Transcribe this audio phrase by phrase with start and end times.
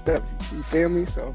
[0.00, 0.22] stuff.
[0.50, 1.04] You feel me?
[1.04, 1.34] So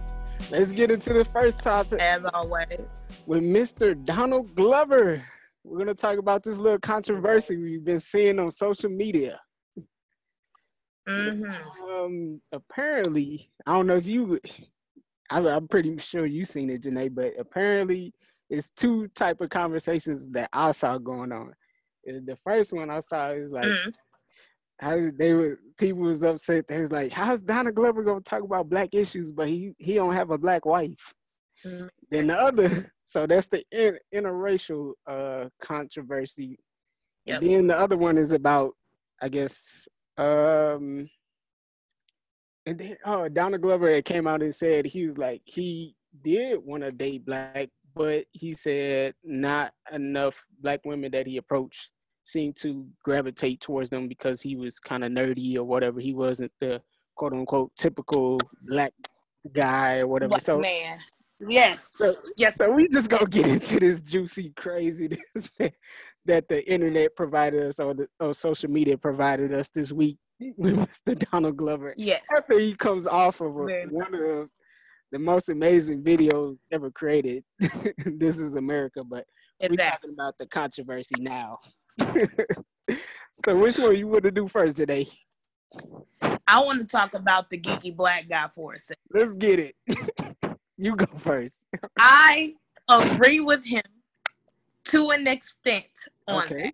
[0.49, 2.79] let's get into the first topic As always.
[3.27, 4.03] with Mr.
[4.03, 5.23] Donald Glover.
[5.63, 9.39] We're gonna talk about this little controversy we've been seeing on social media.
[11.07, 11.83] Mm-hmm.
[11.89, 14.39] Um, apparently, I don't know if you.
[15.29, 18.13] I, I'm pretty sure you've seen it, Jenae, but apparently,
[18.49, 21.53] it's two type of conversations that I saw going on.
[22.03, 23.93] The first one I saw is like mm
[24.79, 26.67] how they were people was upset.
[26.67, 30.13] They was like, "How's Donald Glover gonna talk about black issues, but he he don't
[30.13, 31.13] have a black wife?"
[31.63, 31.89] Mhm.
[32.09, 36.59] Then the other, so that's the in, interracial uh controversy.
[37.25, 37.41] Yep.
[37.41, 38.73] And then the other one is about,
[39.21, 39.87] I guess,
[40.17, 41.09] um,
[42.65, 46.59] and then oh, Donald Glover had came out and said he was like he did
[46.63, 51.89] want to date black, but he said not enough black women that he approached
[52.25, 55.99] seemed to gravitate towards them because he was kind of nerdy or whatever.
[55.99, 56.81] He wasn't the
[57.15, 58.93] quote unquote typical black
[59.53, 60.29] guy or whatever.
[60.29, 60.97] Black so man.
[61.47, 61.91] Yes.
[61.93, 62.55] So- yes.
[62.55, 65.19] so we just gonna get into this juicy craziness
[66.25, 70.17] that the internet provided us or the or social media provided us this week
[70.57, 71.17] with Mr.
[71.31, 71.93] Donald Glover.
[71.97, 72.25] Yes.
[72.35, 74.49] After he comes off of a, one of
[75.11, 77.43] the most amazing videos ever created,
[78.05, 79.25] this is America, but
[79.61, 81.59] we're talking about the controversy now.
[83.33, 85.07] so which one you want to do first today?
[86.47, 89.01] I want to talk about the geeky black guy for a second.
[89.11, 89.75] Let's get it.
[90.77, 91.61] you go first.
[91.97, 92.53] I
[92.89, 93.83] agree with him
[94.85, 95.85] to an extent
[96.27, 96.63] on Okay.
[96.63, 96.73] that.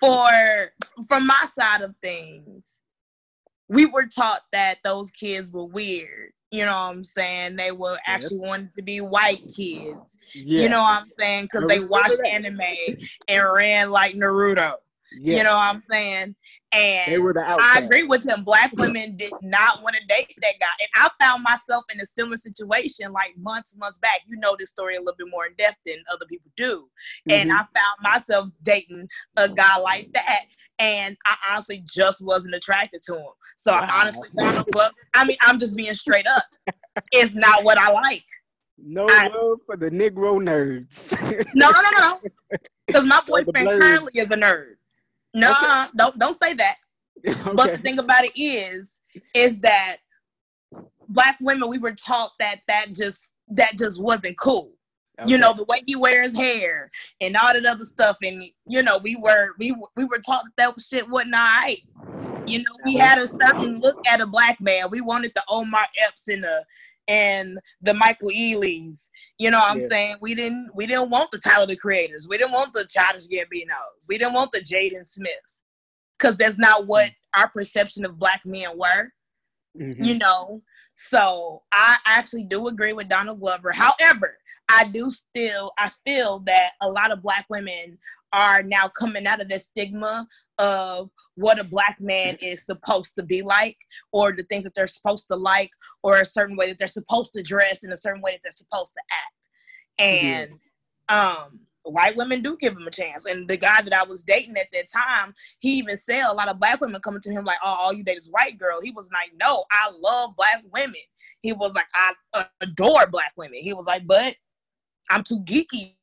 [0.00, 2.80] For from my side of things,
[3.68, 6.32] we were taught that those kids were weird.
[6.52, 7.56] You know what I'm saying?
[7.56, 8.46] They were actually Yes.
[8.48, 9.96] wanted to be white kids.
[10.34, 10.62] Yeah.
[10.62, 11.44] You know what I'm saying?
[11.44, 12.60] Because they watched anime
[13.26, 14.74] and ran like Naruto.
[15.18, 16.36] You know what I'm saying?
[16.72, 18.44] They And were the I agree with him.
[18.44, 20.66] Black women did not want to date that guy.
[20.80, 24.20] And I found myself in a similar situation like months, months back.
[24.26, 26.88] You know this story a little bit more in depth than other people do.
[27.28, 27.54] And Mhm.
[27.54, 29.06] I found myself dating
[29.36, 30.46] a guy like that.
[30.78, 33.32] And I honestly just wasn't attracted to him.
[33.56, 33.80] So Wow.
[33.82, 34.28] I honestly,
[35.14, 36.42] I mean, I'm just being straight up.
[37.12, 38.24] It's not what I like.
[38.78, 41.12] No I- love for the Negro nerds.
[41.54, 42.20] No, no, no, no.
[42.86, 44.74] Because my boyfriend currently is a nerd.
[45.34, 45.90] No, Okay.
[45.96, 46.76] don't don't say that.
[47.54, 49.00] But the thing about it is,
[49.34, 49.96] is that
[51.08, 54.72] black women we were taught that that just that just wasn't cool.
[55.24, 56.90] You know the way he wears hair
[57.20, 60.74] and all that other stuff, and you know we were we we were taught that,
[60.80, 61.80] shit wasn't alright.
[62.44, 64.90] You know we had a certain look at a black man.
[64.90, 66.64] We wanted the Omar Epps and the
[67.08, 69.10] and the Michael Ealy's.
[69.38, 69.88] You know what I'm Yeah.
[69.88, 70.16] saying?
[70.20, 72.26] We didn't we didn't want the Tyler the Creators.
[72.28, 74.06] We didn't want the Childish Gambinos.
[74.08, 75.62] We didn't want the Jaden Smiths
[76.18, 79.12] because that's not what our perception of black men were
[79.78, 80.04] Mhm.
[80.04, 80.62] you know.
[80.94, 83.72] So I actually do agree with Donald Glover.
[83.72, 87.98] However, I do still I feel that a lot of black women
[88.32, 90.26] are now coming out of the stigma
[90.58, 93.76] of what a black man is supposed to be like
[94.12, 95.70] or the things that they're supposed to like
[96.02, 98.52] or a certain way that they're supposed to dress in a certain way that they're
[98.52, 99.48] supposed to act.
[99.98, 100.52] And
[101.08, 103.26] um white women do give him a chance.
[103.26, 106.48] And the guy that I was dating at that time, he even said a lot
[106.48, 108.90] of black women coming to him like, "Oh, all you date is white girl." He
[108.90, 111.00] was like, "No, I love black women."
[111.42, 114.36] He was like, "I adore black women." He was like, "But
[115.10, 115.96] I'm too geeky."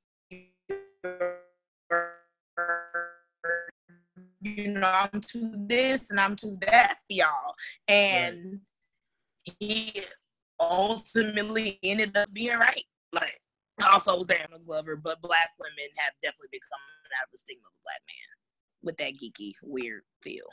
[4.41, 7.53] You know, I'm too this and I'm too that for y'all.
[7.88, 8.59] And
[9.59, 10.03] he
[10.59, 12.83] ultimately ended up being right.
[13.12, 13.39] Like,
[13.81, 16.80] also Donald Glover, but black women have definitely become
[17.19, 18.15] out of the stigma of a black man
[18.83, 20.45] with that geeky, weird feel.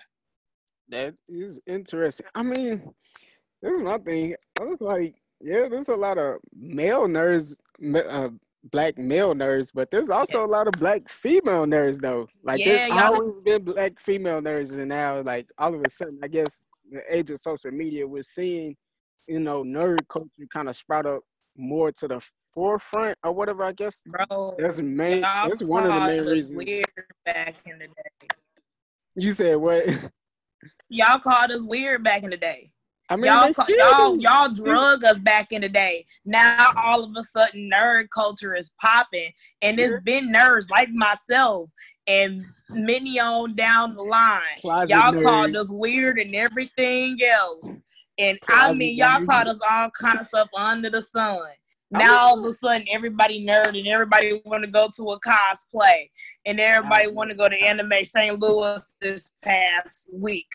[0.88, 2.26] That is interesting.
[2.34, 2.82] I mean,
[3.62, 4.36] this is my thing.
[4.60, 7.52] I was like, yeah, there's a lot of male nerds,
[7.94, 8.28] uh,
[8.64, 12.26] black male nerds, but there's also a lot of black female nerds though.
[12.42, 16.18] Like Yeah, there's always been black female nerds, and now like all of a sudden,
[16.22, 18.76] I guess the age of social media, we're seeing,
[19.26, 21.20] you know, nerd culture kind of sprout up
[21.56, 22.20] more to the
[22.54, 23.64] forefront or whatever.
[23.64, 25.20] I guess Bro, that's main.
[25.20, 26.56] That's one of the main reasons.
[26.56, 26.84] weird
[27.24, 28.28] back in the day.
[29.14, 29.86] You said what?
[30.88, 32.70] Y'all called us weird back in the day.
[33.08, 36.06] I mean, y'all, they ca- still y'all, y'all drug us back in the day.
[36.24, 39.30] Now all of a sudden, nerd culture is popping,
[39.62, 41.70] and it's been nerds like myself
[42.06, 44.40] and many on down the line.
[44.60, 45.22] Closet y'all nerd.
[45.22, 47.78] called us weird and everything else,
[48.18, 51.38] And I mean, y'all called us all kind of stuff under the sun.
[51.92, 56.10] Now all of a sudden, everybody nerd and everybody want to go to a cosplay,
[56.44, 58.38] and everybody want to go to Anime St.
[58.40, 60.48] Louis this past week.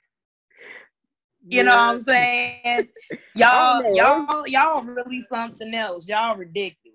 [1.47, 2.89] You know what I'm saying?
[3.35, 6.07] Y'all, y'all, y'all really something else.
[6.07, 6.91] Y'all ridiculous.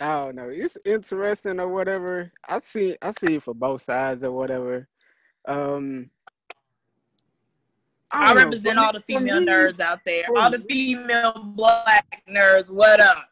[0.00, 0.48] I don't know.
[0.48, 2.32] It's interesting or whatever.
[2.48, 4.88] I see I see it for both sides or whatever.
[5.46, 6.10] Um
[8.10, 10.24] I, I represent all the female me, nerds out there.
[10.36, 13.28] All the female black nerds, what up?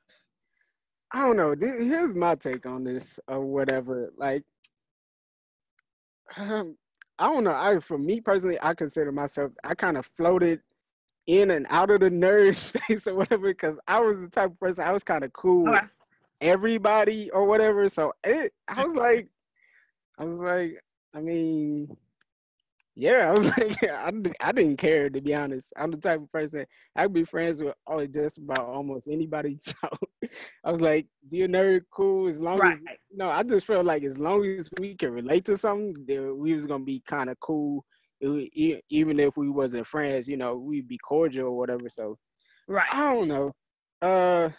[1.10, 1.54] I don't know.
[1.58, 4.10] Here's my take on this or whatever.
[4.16, 4.44] Like
[6.36, 6.76] um,
[7.18, 7.52] I don't know.
[7.52, 9.52] I for me personally, I consider myself.
[9.64, 10.60] I kind of floated
[11.26, 12.54] in and out of the nerd
[12.88, 14.84] space or whatever because I was the type of person.
[14.84, 15.80] I was kind of cool okay.
[15.82, 15.90] with
[16.40, 17.88] everybody or whatever.
[17.88, 19.28] So it, I was like,
[20.18, 20.82] I was like,
[21.14, 21.96] I mean,
[22.98, 24.10] yeah, I was like, I,
[24.40, 25.72] I didn't care to be honest.
[25.76, 26.66] I'm the type of person
[26.96, 29.58] I could be friends with all just about almost anybody.
[30.20, 30.30] So
[30.64, 32.74] I was like, "Do you nerd cool?" As long right.
[32.74, 35.94] as no, I just felt like as long as we can relate to something,
[36.36, 37.84] we was gonna be kind of cool.
[38.20, 41.88] It, even if we wasn't friends, you know, we'd be cordial or whatever.
[41.88, 42.18] So,
[42.66, 43.52] right, I don't know.
[44.02, 44.50] Uh,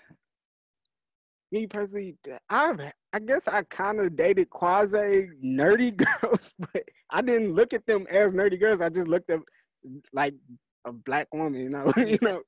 [1.51, 2.15] me personally,
[2.49, 2.79] I've
[3.11, 8.05] I guess I kind of dated quasi nerdy girls, but I didn't look at them
[8.09, 8.81] as nerdy girls.
[8.81, 9.39] I just looked at
[10.13, 10.33] like
[10.85, 11.91] a black woman, you know.
[11.97, 12.41] you know.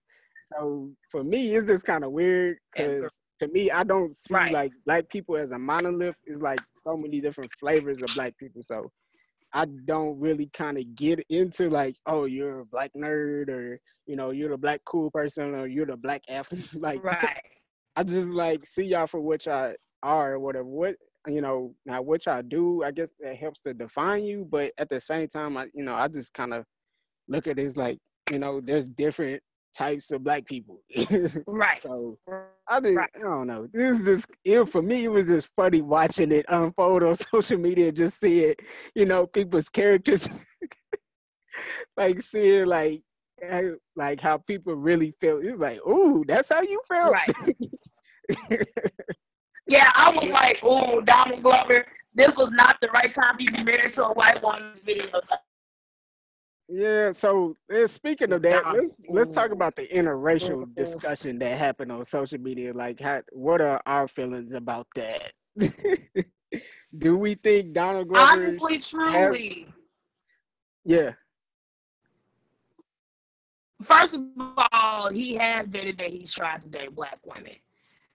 [0.43, 4.53] So for me, it's just kind of weird because to me, I don't see right.
[4.53, 6.15] like black people as a monolith.
[6.25, 8.61] It's like so many different flavors of black people.
[8.63, 8.91] So
[9.53, 14.15] I don't really kind of get into like, oh, you're a black nerd, or you
[14.15, 16.69] know, you're the black cool person, or you're the black athlete.
[16.73, 17.41] like, right.
[17.95, 19.73] I just like see y'all for what y'all
[20.03, 20.65] are or whatever.
[20.65, 20.95] What
[21.27, 24.47] you know, now what y'all do, I guess that helps to define you.
[24.49, 26.65] But at the same time, I you know, I just kind of
[27.27, 27.97] look at it as like,
[28.31, 29.41] you know, there's different
[29.73, 30.81] types of black people.
[31.47, 31.81] right.
[31.83, 32.17] So
[32.67, 33.09] I just right.
[33.15, 33.67] I don't know.
[33.71, 35.05] This is just it, for me.
[35.05, 37.91] It was just funny watching it unfold on social media.
[37.91, 38.61] Just see it,
[38.95, 40.29] you know, people's characters,
[41.97, 43.01] like seeing like
[43.41, 45.39] eh, like how people really feel.
[45.39, 47.13] It was like, ooh, that's how you felt.
[47.13, 47.57] Right.
[49.71, 51.85] Yeah, I was like, ooh, Donald Glover.
[52.13, 55.07] This was not the right time to be married to a white woman's video.
[56.67, 61.91] Yeah, so uh, speaking of that, let's let's talk about the interracial discussion that happened
[61.91, 62.73] on social media.
[62.73, 65.31] Like, how, what are our feelings about that?
[66.97, 68.29] Do we think Donald Glover?
[68.29, 69.65] Honestly, truly.
[69.65, 69.73] Has,
[70.83, 71.11] yeah.
[73.83, 74.21] First of
[74.73, 77.55] all, he has dated that he's tried to date black women.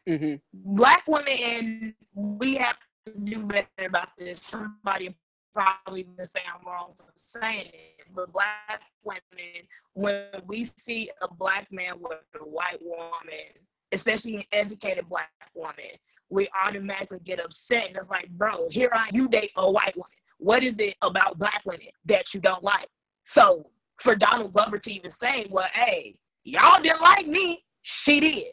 [0.08, 0.35] Mm-hmm.
[0.75, 2.76] Black women, and we have
[3.06, 4.41] to do better about this.
[4.41, 5.17] Somebody
[5.55, 11.35] probably gonna say I'm wrong for saying it, but black women, when we see a
[11.35, 13.54] black man with a white woman,
[13.92, 15.87] especially an educated black woman,
[16.28, 17.88] we automatically get upset.
[17.88, 20.11] And it's like, bro, here I you date a white woman.
[20.38, 22.88] What is it about black women that you don't like?
[23.25, 23.71] So
[24.02, 28.45] for Donald Glover to even say, well, hey, y'all didn't like me, she did.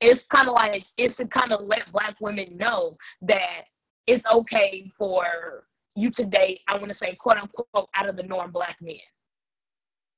[0.00, 3.64] It's kind of like it should kind of let black women know that
[4.06, 5.64] it's okay for
[5.96, 8.96] you to date, I want to say, quote unquote, out of the norm black men.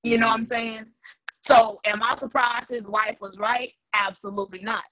[0.02, 0.86] You know what I'm saying?
[1.32, 3.72] So, am I surprised his wife was right?
[3.94, 4.84] Absolutely not.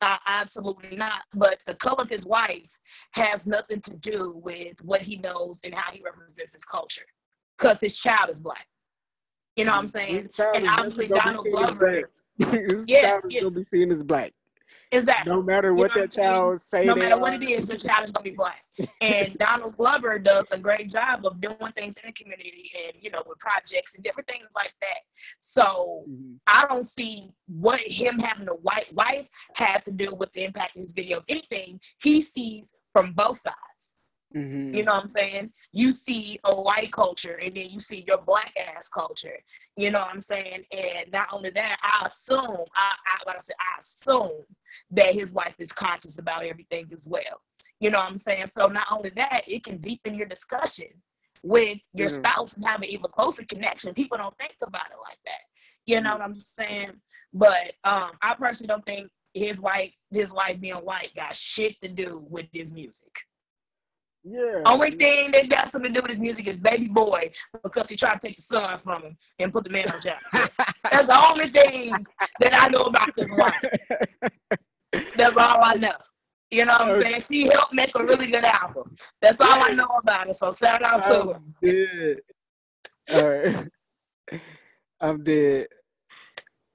[0.00, 1.22] Uh, absolutely not.
[1.34, 2.78] But the color of his wife
[3.12, 7.06] has nothing to do with what he knows and how he represents his culture,
[7.58, 8.66] because his child is black.
[9.56, 10.30] You know what I'm saying?
[10.54, 12.10] And obviously Donald Glover.
[12.86, 13.40] yeah, yeah.
[13.40, 14.32] gonna be seen as black.
[14.90, 15.32] Exactly.
[15.32, 16.86] No matter what you know that child say.
[16.86, 18.64] No matter what it is, your child is gonna be black.
[19.00, 23.10] and Donald Glover does a great job of doing things in the community and you
[23.10, 25.00] know with projects and different things like that.
[25.40, 26.34] So mm-hmm.
[26.46, 30.76] I don't see what him having a white wife had to do with the impact
[30.76, 31.18] of his video.
[31.18, 33.94] If anything, he sees from both sides.
[34.36, 34.74] Mm-hmm.
[34.74, 35.52] You know what I'm saying?
[35.72, 39.38] You see a white culture and then you see your black ass culture.
[39.76, 40.64] You know what I'm saying?
[40.70, 44.44] And not only that, I assume, I, I like I said, I assume
[44.90, 47.40] that his wife is conscious about everything as well.
[47.80, 48.46] You know what I'm saying?
[48.46, 50.88] So not only that, it can deepen your discussion
[51.42, 52.18] with your mm-hmm.
[52.18, 53.94] spouse and have an even closer connection.
[53.94, 55.40] People don't think about it like that.
[55.86, 56.20] You know mm-hmm.
[56.20, 56.92] what I'm saying?
[57.32, 61.88] But um, I personally don't think his wife, his wife being white, got shit to
[61.88, 63.12] do with his music.
[64.30, 64.62] Yeah.
[64.66, 67.30] Only thing that got something to do with his music is Baby Boy
[67.62, 70.16] because he tried to take the son from him and put the man on jail.
[70.32, 72.06] That's the only thing
[72.40, 73.64] that I know about this wife.
[75.16, 75.92] That's all I know.
[76.50, 77.20] You know what I'm saying?
[77.22, 78.96] She helped make a really good album.
[79.22, 80.34] That's all I know about it.
[80.34, 81.40] So shout out to I'm her.
[81.62, 82.20] Dead.
[83.12, 83.68] All right.
[85.00, 85.68] I'm dead.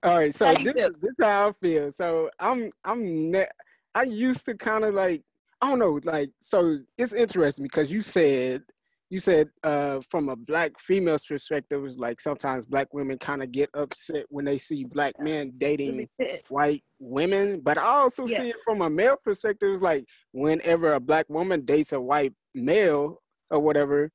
[0.04, 1.92] All right, so this this is how I feel.
[1.92, 3.48] So I'm I'm ne-
[3.96, 5.24] I used to kind of like
[5.64, 8.64] I don't know, like so it's interesting because you said
[9.10, 13.42] you said uh from a black female's perspective it was like sometimes black women kind
[13.42, 16.10] of get upset when they see black men dating
[16.50, 18.42] white women, but I also Yeah.
[18.42, 19.72] see it from a male perspective.
[19.72, 20.04] It's like
[20.34, 24.12] whenever a black woman dates a white male or whatever,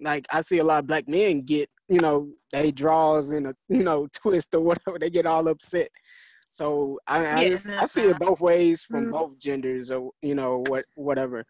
[0.00, 3.54] like I see a lot of black men get, you know, they draws and a
[3.70, 4.98] you know twist or whatever.
[4.98, 5.88] They get all upset.
[6.58, 9.10] So I I, Yeah, just- I see it both ways from Mhm.
[9.12, 11.44] both genders or you know what whatever.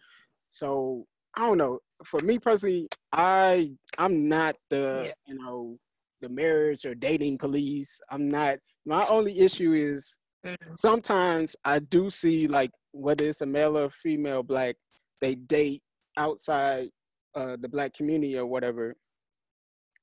[0.51, 1.81] So I don't know.
[2.05, 5.15] For me personally, I I'm not the Yeah.
[5.27, 5.79] you know
[6.21, 7.99] the marriage or dating police.
[8.11, 8.59] I'm not.
[8.85, 10.79] My only issue is Mhm.
[10.79, 14.77] sometimes I do see like whether it's a male or female black,
[15.23, 15.83] they date
[16.19, 16.91] outside
[17.35, 18.95] uh, the black community or whatever,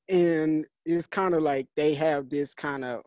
[0.09, 3.03] and it's kind of like they have this kind of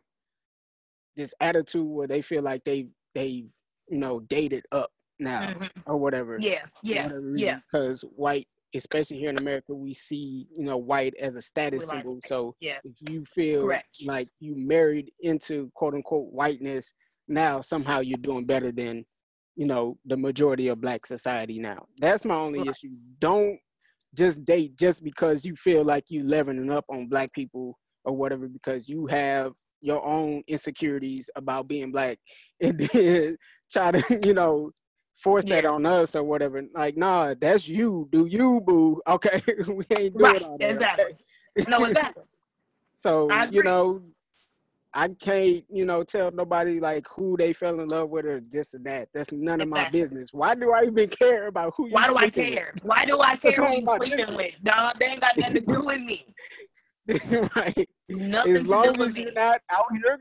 [1.18, 3.44] this attitude where they feel like they they
[3.88, 5.70] you know dated up now Mhm.
[5.86, 6.38] or whatever.
[6.40, 7.60] Yeah, yeah, yeah.
[7.70, 11.90] Because white, especially here in America, we see you know white as a status like
[11.98, 12.20] symbol.
[12.26, 12.78] So Yeah.
[12.84, 13.98] if you feel Correct.
[14.04, 16.92] like you married into quote unquote whiteness,
[17.26, 19.04] now somehow you're doing better than
[19.56, 21.86] you know the majority of black society now.
[21.98, 22.68] That's my only Right.
[22.70, 22.92] issue.
[23.18, 23.58] Don't
[24.14, 28.46] just date just because you feel like you leveling up on black people or whatever
[28.48, 32.18] because you have your own insecurities about being black
[32.60, 33.36] and then
[33.70, 34.70] try to you know
[35.16, 39.84] force that on us or whatever like nah that's you do you boo okay we
[39.96, 41.04] ain't doing Right, all that exactly.
[41.58, 41.70] okay?
[41.70, 42.22] No, exactly.
[43.00, 44.02] so you know
[44.94, 48.74] I can't, you know, tell nobody like who they fell in love with or this
[48.74, 49.08] or that.
[49.12, 50.30] That's none of my business.
[50.32, 52.54] Why do I even care about who you Why do I sleeping with?
[52.54, 52.74] care?
[52.82, 54.54] Why do I care who you sleeping with?
[54.64, 56.24] Dog, they ain't got nothing to do with me.
[57.56, 57.88] right.
[58.08, 60.18] Nothing As long as you're not out here,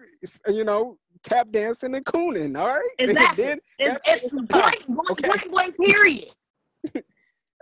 [0.47, 2.89] you know, tap dancing and cooning, all right?
[2.99, 3.43] Exactly.
[3.43, 5.27] then, It's, it's it's point, blank, okay?
[5.29, 6.29] point blank, period.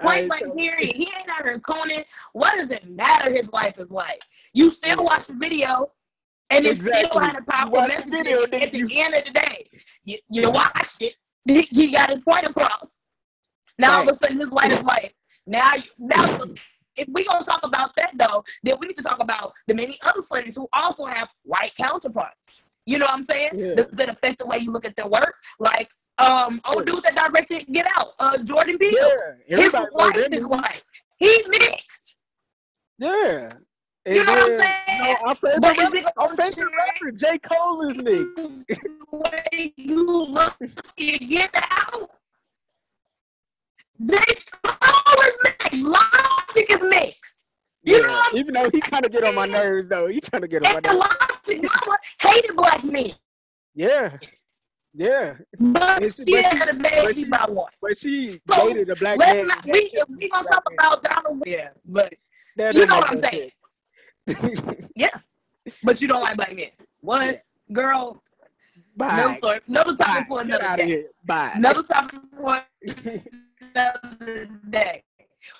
[0.02, 0.94] Point right, blank, so- period.
[0.94, 2.04] He ain't out here cooning.
[2.34, 4.22] What does it matter his life is like?
[4.54, 5.04] You still Yeah.
[5.04, 5.90] watch the video,
[6.50, 7.24] and it still Exactly.
[7.26, 9.70] had a You powerful message video, at didn't the end of the day.
[10.04, 11.14] You, you watched it.
[11.46, 13.00] He got his point across.
[13.80, 15.16] Now all of a sudden his wife is like,
[15.48, 16.40] now, you, now
[16.98, 19.98] if we're gonna talk about that though, then we need to talk about the many
[20.06, 22.62] other celebrities who also have white counterparts.
[22.86, 23.52] You know what I'm saying?
[23.56, 23.74] Yeah.
[23.76, 25.36] Does that affect the way you look at their work?
[25.60, 28.94] Like, um, oh, dude that directed Get Out, uh, Jordan Peele.
[29.48, 30.44] Yeah, His wife is movie.
[30.46, 30.84] white.
[31.18, 32.20] He mixed.
[33.00, 33.50] Yeah.
[34.08, 35.04] You know what I'm saying?
[35.04, 37.40] Know, our favorite, But is rapper, it our favorite rapper, J.
[37.40, 38.50] Cole is mixed.
[38.68, 38.80] the
[39.12, 40.56] way you look
[40.96, 42.12] you get out.
[44.06, 44.18] J.
[44.64, 45.74] Cole is mixed.
[46.70, 47.44] Logic is mixed.
[47.84, 50.08] You know Yeah, what I'm Even though he kind of get on my nerves, though.
[50.08, 51.06] He kind of get on my And the nerves.
[51.48, 53.12] Logic mama hated black men.
[53.76, 54.18] Yeah.
[54.94, 55.36] Yeah.
[55.60, 57.72] But But she- she but she- had a but baby she- by one.
[57.82, 59.48] But she So, dated a black Let's man.
[59.48, 60.78] not we if we gonna talk man.
[60.80, 62.14] about Donald yeah, but
[62.56, 63.52] That you know what I'm saying.
[64.96, 65.10] Yeah.
[65.84, 66.70] But you don't like black men.
[67.02, 67.26] What?
[67.26, 67.40] Yeah.
[67.74, 68.22] Girl,
[68.98, 69.38] no Bye.
[69.42, 69.60] sorry.
[69.68, 70.06] Another Bye.
[70.06, 70.88] topic for Get another out of day.
[70.88, 71.06] here.
[71.26, 71.52] Bye.
[71.56, 72.64] Another topic for
[73.76, 75.04] another day.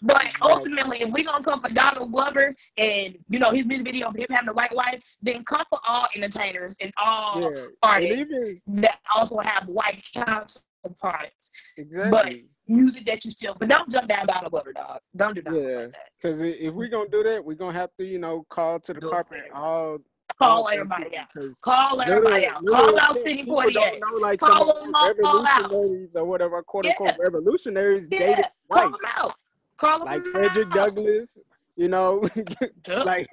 [0.02, 4.08] But ultimately, if we're gonna come for Donald Glover and you know his music video
[4.08, 7.48] of him having a white wife, then come for all entertainers and all yeah.
[7.48, 11.52] And artists even that also have white counterparts.
[11.78, 12.12] exactly.
[12.12, 12.34] But
[12.68, 15.00] music that you still, but don't jump down Donald Glover, dog.
[15.16, 15.78] Don't do nothing Yeah.
[15.78, 16.10] like that.
[16.18, 19.00] Because if we're gonna do that, we're gonna have to, you know, call to the
[19.02, 20.00] Do carpet all.
[20.40, 21.28] Call everybody out.
[21.62, 22.66] Call everybody out.
[22.66, 24.02] Call out City people 48.
[24.02, 25.72] Know, like Call them all out.
[25.72, 26.92] or whatever, quote Yeah.
[27.00, 29.36] unquote revolutionaries Yeah, dated call them out.
[29.78, 30.70] Call them like Frederick.
[30.72, 31.40] Douglass.
[31.76, 32.28] You know,
[33.04, 33.28] like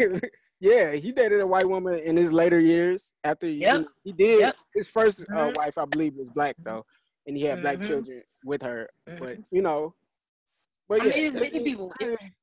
[0.60, 3.12] yeah, he dated a white woman in his later years.
[3.24, 3.80] After you Yep.
[3.82, 4.56] know, he did Yep.
[4.74, 5.56] his 1st uh, Mhm.
[5.56, 6.84] wife, I believe, was black though,
[7.26, 7.86] and he had black Mhm.
[7.86, 8.88] children with her.
[9.06, 9.44] But Mhm.
[9.52, 9.94] you know,
[10.88, 11.92] but I yeah, mean, it's many people.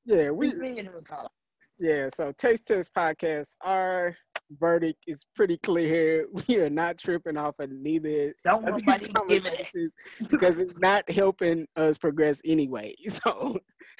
[0.05, 1.29] yeah, we It's many people call.
[1.77, 2.07] yeah.
[2.13, 4.15] So Taste Test podcast, our
[4.59, 6.25] verdict is pretty clear here.
[6.47, 9.45] We are not tripping off of neither Don't of these nobody give it.
[9.45, 9.93] conversations
[10.29, 12.95] because it's not helping us progress anyway.
[13.09, 13.59] So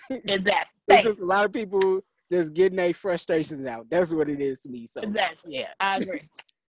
[0.09, 0.53] Exactly.
[0.87, 2.01] it's just a lot of people
[2.31, 3.87] just getting their frustrations out.
[3.89, 4.87] That's what it is to me.
[4.87, 5.57] So Exactly.
[5.57, 6.21] yeah, I agree.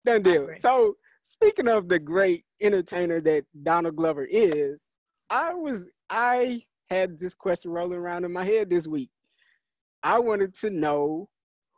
[0.05, 0.45] done deal.
[0.45, 0.59] agree.
[0.61, 4.85] So speaking of the great entertainer that Donald Glover is,
[5.31, 9.11] I was I had this question rolling around in my head this week.
[10.03, 11.29] I wanted to know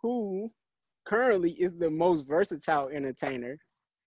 [0.03, 0.53] who
[1.11, 3.59] currently is the most versatile entertainer,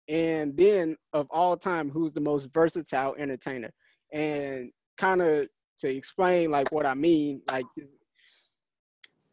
[0.08, 3.72] and then of all time, who's the most versatile entertainer,
[4.14, 5.48] and kind of
[5.80, 7.66] to explain like what I mean, like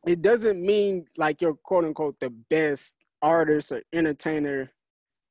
[0.07, 4.71] it doesn't mean like you're quote unquote the best artist or entertainer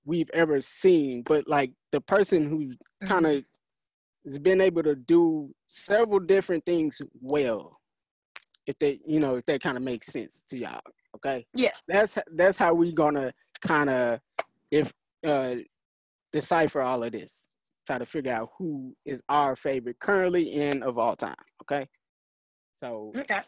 [0.06, 2.74] we've ever seen, but like the person who
[3.08, 3.44] kind of
[4.20, 4.32] Mm-hmm.
[4.32, 7.80] has been able to do several different things well.
[8.68, 10.82] If they, you know, if that kind of makes sense to y'all,
[11.16, 11.46] okay?
[11.54, 11.72] Yeah.
[11.88, 14.20] That's that's how we gonna kind of
[14.72, 14.94] if
[15.26, 15.56] uh
[16.32, 17.50] decipher all of this.
[17.88, 21.36] Try to figure out who is our favorite currently and of all time.
[21.64, 21.88] Okay.
[22.76, 23.40] So Okay.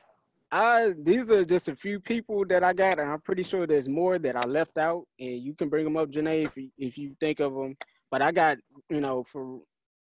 [0.51, 3.87] I these are just a few people that I got, and I'm pretty sure there's
[3.87, 6.97] more that I left out, and you can bring them up, Jenae, if you, if
[6.97, 7.77] you think of them.
[8.09, 8.57] But I got,
[8.89, 9.61] you know, for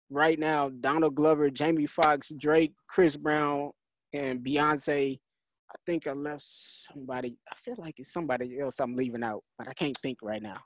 [0.09, 3.71] right now, Donald Glover, Jamie Foxx, Drake, Chris Brown,
[4.13, 5.19] and Beyonce.
[5.71, 6.45] I think I left
[6.91, 7.37] somebody.
[7.51, 10.57] I feel like it's somebody else I'm leaving out, but I can't think right now.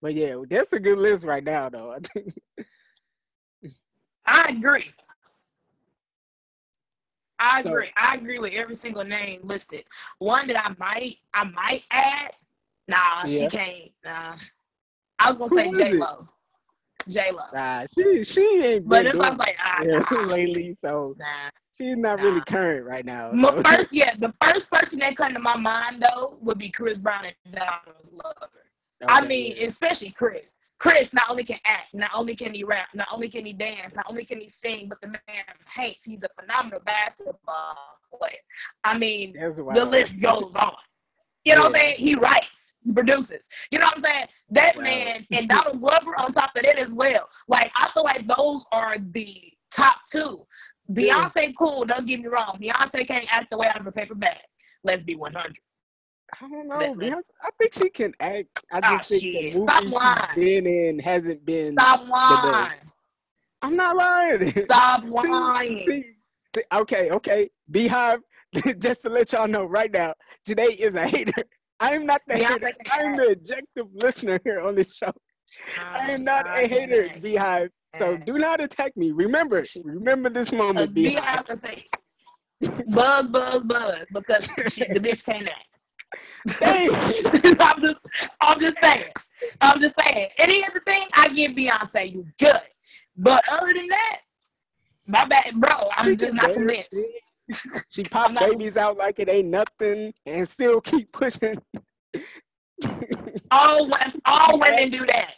[0.00, 1.92] but yeah, that's a good list right now, though.
[1.92, 2.34] I think.
[4.24, 4.90] I agree.
[7.40, 7.90] I So- agree.
[7.96, 9.84] I agree with every single name listed.
[10.18, 12.30] One that I might I might add.
[12.86, 13.90] Nah, she can't.
[14.04, 14.34] Nah.
[15.18, 15.98] I was gonna Who say J?
[15.98, 16.28] Lo.
[17.08, 17.44] J Lo.
[17.52, 21.50] Nah, she she ain't But that's why I was like, ah, nah, lately, so nah.
[21.76, 23.30] she's not really current right now.
[23.32, 26.68] My so- first, yeah, the first person that come to my mind though would be
[26.68, 28.50] Chris Brown and Donald Glover.
[29.08, 30.58] I mean, especially Chris.
[30.78, 33.94] Chris not only can act, not only can he rap, not only can he dance,
[33.94, 36.04] not only can he sing, but the man paints.
[36.04, 37.76] He's a phenomenal basketball
[38.16, 38.32] player.
[38.84, 40.74] I mean, the list goes on.
[41.44, 41.94] You know what I'm saying?
[41.98, 43.48] He writes, he produces.
[43.70, 44.26] You know what I'm saying?
[44.50, 44.82] That Wow.
[44.82, 47.28] man and Donald Glover on top of that as well.
[47.48, 50.46] Like I feel like those are the top two.
[50.88, 51.24] Yeah.
[51.24, 51.84] Beyonce, cool.
[51.84, 52.58] Don't get me wrong.
[52.60, 54.38] Beyonce can't act the way out of a paper bag.
[54.84, 55.58] Let's be 100.
[56.40, 56.94] I don't know.
[56.94, 58.64] Beyonce, I think she can act.
[58.72, 59.52] I Ah, just think shit.
[59.54, 60.16] the Stop movie lying.
[60.34, 61.72] she's been in hasn't been.
[61.74, 62.68] Stop lying.
[62.68, 62.82] best.
[63.62, 64.54] I'm not lying.
[64.64, 65.84] Stop lying.
[65.88, 66.04] See,
[66.54, 67.50] see, okay, okay.
[67.70, 68.20] BeyHive,
[68.78, 70.14] just to let y'all know right now,
[70.46, 71.32] Jenae is a hater.
[71.80, 72.72] I am not the Beyonce hater.
[72.92, 75.12] I am the objective listener here on this show.
[75.78, 77.70] Oh I am not a hater, BeyHive.
[77.98, 79.10] So do not attack me.
[79.10, 81.44] Remember, remember this moment, uh, BeyHive BeyHive.
[81.44, 81.84] to say
[82.88, 85.66] buzz, buzz, buzz because she, the bitch can't act.
[87.60, 87.96] I'm just,
[88.40, 89.12] I'm just saying.
[89.60, 90.28] I'm just saying.
[90.38, 92.60] Any other thing, I give Beyonce you good.
[93.16, 94.20] But other than that,
[95.06, 95.88] my bad, bro.
[95.96, 97.02] I'm She just not convinced.
[97.90, 101.58] She pop babies out like it ain't nothing and still keep pushing.
[103.50, 103.90] All
[104.24, 105.34] all women do that.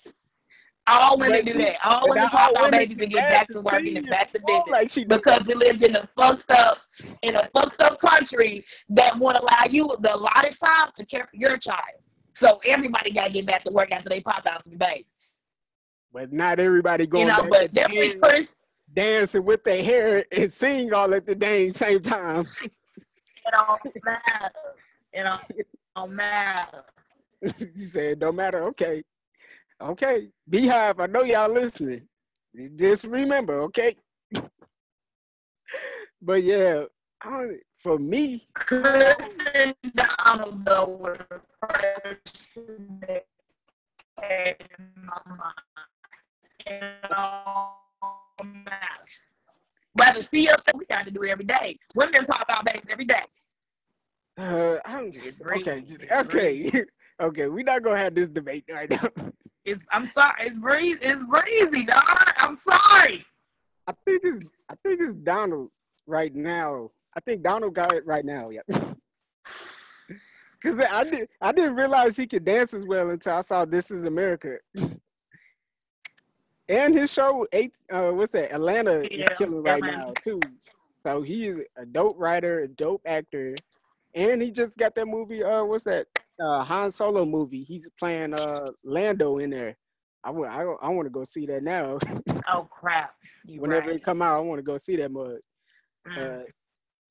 [0.86, 1.76] All women But do that.
[1.84, 4.64] All women pop out babies and get back to work and back to business.
[4.68, 6.78] like she because we lived in a fucked up
[7.22, 11.36] in a fucked up country that won't allow you the allotted time to care for
[11.36, 11.80] your child.
[12.34, 15.42] So everybody gotta get back to work after they pop out some babies.
[16.12, 18.54] But not everybody going You know, but to definitely Chris,
[18.94, 22.46] dancing with their hair and sing all at the dang same time.
[22.62, 22.72] it
[23.52, 24.52] don't matter.
[25.12, 26.84] It don't, it don't matter.
[27.76, 28.64] you said it don't matter.
[28.68, 29.02] Okay.
[29.80, 30.28] Okay.
[30.50, 32.08] BeyHive, I know y'all listening.
[32.76, 33.96] Just remember, okay?
[36.22, 36.84] but yeah,
[37.20, 43.26] I for me, and Donald though the person that
[44.22, 45.54] in my mind.
[46.66, 47.83] It don't
[48.38, 51.78] But to see us, we got to do it every day.
[51.94, 53.22] Women pop out babies every day.
[54.38, 55.20] uh, I'm okay.
[55.20, 56.70] just- It's okay.
[57.20, 57.46] okay.
[57.48, 59.08] We're not gonna have this debate right now.
[59.66, 60.34] It's I'm sorry.
[60.46, 60.98] It's breezy.
[61.00, 62.02] It's breezy, dog.
[62.36, 63.24] I'm sorry.
[63.86, 65.70] I think it's I think it's Donald
[66.06, 66.90] right now.
[67.16, 68.50] I think Donald got it right now.
[68.50, 68.60] Yeah.
[70.62, 73.90] Cause I did I didn't realize he could dance as well until I saw This
[73.90, 74.58] Is America.
[76.68, 78.52] And his show eight uh what's that?
[78.52, 79.96] Atlanta Yeah, is killing right Atlanta.
[80.08, 80.40] now too.
[81.06, 83.56] So he is a dope writer, a dope actor.
[84.14, 86.06] And he just got that movie, uh what's that?
[86.40, 87.64] Uh Han Solo movie.
[87.64, 89.76] He's playing uh Lando in there.
[90.22, 91.98] I want I, I want to go see that now.
[92.46, 93.14] Oh crap.
[93.46, 93.96] You Whenever right.
[93.96, 95.36] it come out, I want to go see that mug.
[96.06, 96.42] Mm.
[96.42, 96.44] Uh,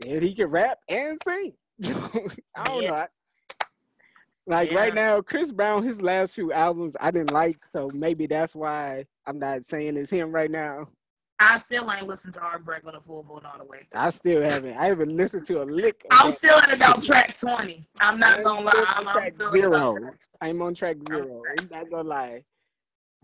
[0.06, 1.54] and he can rap and sing.
[1.84, 2.90] I don't Yeah.
[2.90, 2.96] know.
[2.96, 3.08] I-
[4.46, 8.54] like right now, Chris Brown, his last few albums I didn't like, so maybe that's
[8.56, 10.88] why I'm not saying it's him right now.
[11.40, 13.80] I still ain't listened to Heartbreak on the full boat all the way.
[13.92, 14.00] through.
[14.00, 14.78] I still haven't.
[14.78, 16.06] I haven't listened to a lick.
[16.12, 16.36] I'm that.
[16.36, 17.86] still at about track 20.
[18.00, 18.86] I'm not I'm gonna lie.
[18.96, 20.00] I'm, I'm track at zero.
[20.42, 21.42] I'm on track zero.
[21.58, 22.44] I'm not gonna lie.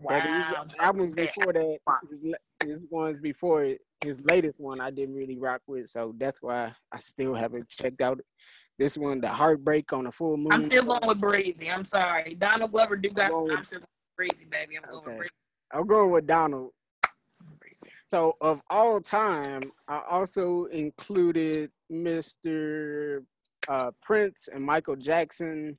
[0.02, 0.66] But Wow.
[0.78, 1.78] albums before that,
[2.10, 2.34] his,
[2.68, 5.90] his ones before it, his latest one, I didn't really rock with.
[5.90, 8.20] So that's why I still haven't checked out
[8.80, 10.50] this one, the Heartbreak on a Full Moon.
[10.52, 11.70] I'm still going with Breezy.
[11.70, 12.34] I'm sorry.
[12.34, 14.78] Donald Glover do got going I'm still going with Breezy, baby.
[14.78, 15.10] I'm going Okay.
[15.10, 15.30] with Breezy.
[15.72, 16.70] I'm going with Donald.
[18.08, 23.22] So of all time, I also included Mr.
[23.68, 25.76] Uh, Prince and Michael Jackson.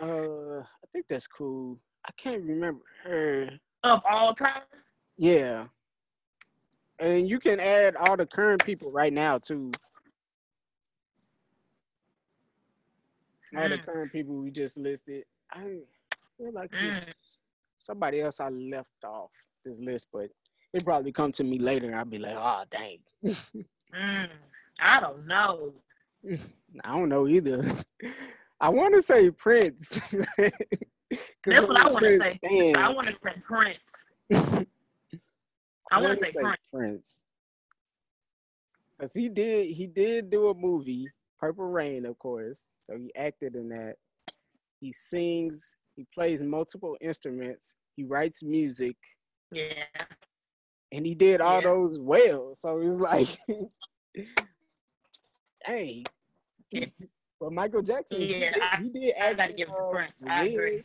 [0.00, 1.78] Uh, I think that's cool.
[2.06, 3.48] I can't remember her.
[3.84, 4.62] Of all time?
[5.16, 5.64] Yeah.
[7.00, 9.72] And you can add all the current people right now too.
[13.56, 13.84] All the Mm.
[13.84, 15.24] current people we just listed.
[15.50, 15.80] I
[16.36, 17.14] feel like Mm.
[17.76, 19.30] somebody else I left off
[19.64, 20.30] this list, but
[20.72, 22.98] it probably come to me later and I'll be like, oh dang.
[23.92, 24.28] Mm,
[24.80, 25.74] I don't know.
[26.84, 27.64] I don't know either.
[28.60, 30.00] I want to say Prince.
[31.44, 32.40] That's what I want to say.
[32.76, 34.06] I want to say Prince.
[35.92, 36.58] I want to say Prince.
[36.72, 37.24] Prince.
[38.98, 41.10] Cause he did he did do a movie,
[41.40, 42.60] Purple Rain, of course.
[42.84, 43.94] So he acted in that.
[44.80, 48.96] He sings, he plays multiple instruments, he writes music,
[49.50, 49.84] Yeah.
[50.92, 51.68] and he did all Yeah.
[51.68, 52.54] those well.
[52.54, 53.28] So it's like
[55.66, 56.04] dang.
[56.70, 56.86] Yeah.
[57.40, 60.24] But Michael Jackson, he did, I- he did I gotta give it to uh, Prince.
[60.28, 60.84] I agree.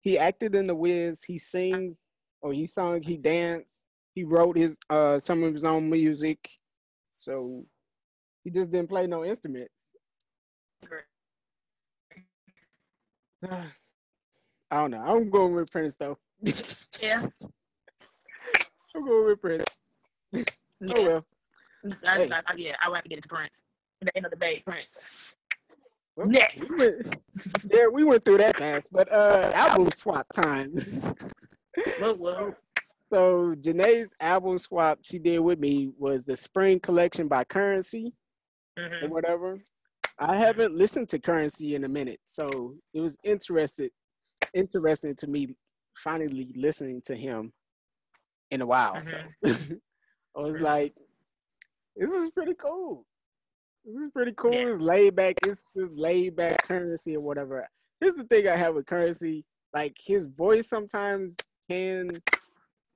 [0.00, 1.22] He acted in the Wiz.
[1.22, 2.06] He sings,
[2.40, 3.86] or he sung, he danced.
[4.14, 6.48] He wrote his uh some of his own music.
[7.18, 7.64] So
[8.44, 9.92] he just didn't play no instruments.
[13.50, 15.02] I don't know.
[15.02, 16.18] I'm going with Prince though.
[17.00, 17.26] Yeah.
[18.94, 19.64] I'm going with Prince.
[20.32, 20.44] Yeah.
[20.84, 21.24] Oh well.
[22.04, 22.30] I, Hey.
[22.32, 23.62] I, yeah, I would have to get it to Prince.
[24.00, 25.06] At the end of the day, Prince.
[26.16, 26.72] Well, Next.
[26.72, 27.16] We went,
[27.72, 30.74] yeah, we went through that fast, but uh album swap time.
[32.00, 32.54] Whoa, whoa.
[33.12, 38.10] So Jenae's album swap she did with me was the Spring Collection by Curren$y
[38.76, 39.10] or Mhm.
[39.10, 39.58] whatever.
[40.18, 43.90] I haven't listened to Curren$y in a minute, so it was interested
[44.54, 45.56] interesting to me
[45.96, 47.52] finally listening to him
[48.50, 49.02] in a while.
[49.02, 49.16] So
[50.36, 50.60] I was Mhm.
[50.60, 50.94] like,
[51.96, 53.06] this is pretty cool.
[53.84, 54.52] This is pretty cool.
[54.52, 54.68] Yeah.
[54.74, 55.36] It's laid back.
[55.46, 57.66] It's just laid back Curren$y or whatever.
[58.00, 59.42] Here's the thing I have with Curren$y.
[59.72, 61.34] Like his voice sometimes
[61.70, 62.10] can,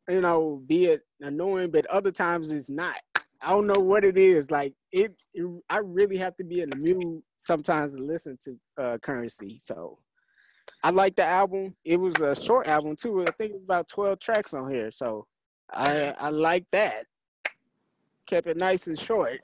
[0.08, 2.98] you know, be it annoying, but other times it's not.
[3.42, 4.50] I don't know what it is.
[4.50, 8.82] Like it, it I really have to be in the mood sometimes to listen to
[8.82, 9.58] uh Curren$y.
[9.60, 9.98] So
[10.82, 11.74] I like the album.
[11.84, 13.22] It was a short album too.
[13.22, 14.90] I think it was about 12 tracks on here.
[14.90, 15.26] So
[15.72, 17.04] I I like that.
[18.26, 19.38] Kept it nice and short.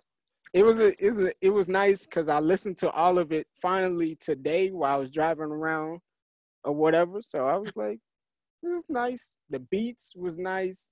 [0.53, 3.33] It was a, it was a, it was nice because I listened to all of
[3.33, 6.01] it finally today while I was driving around
[6.65, 7.23] or whatever.
[7.23, 7.99] So I was like,
[8.63, 9.35] this is nice.
[9.49, 10.91] The beats was nice.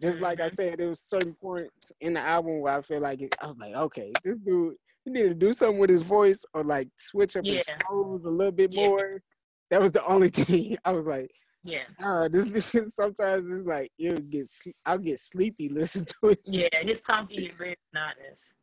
[0.00, 0.52] Just like I Mhm.
[0.52, 3.58] said, there was certain points in the album where I feel like it, I was
[3.58, 7.36] like, okay, this dude, he need to do something with his voice or like switch
[7.36, 7.78] up his Yeah.
[7.88, 8.86] flows a little bit Yeah.
[8.86, 9.22] more.
[9.70, 10.28] That was the only
[10.72, 11.30] thing I was like,
[11.64, 11.84] Yeah.
[11.98, 14.48] uh, this dude, sometimes it's like it'll get
[14.86, 16.40] I'll get sleepy listening to it.
[16.44, 16.68] Yeah.
[16.82, 18.54] His talking is very honest.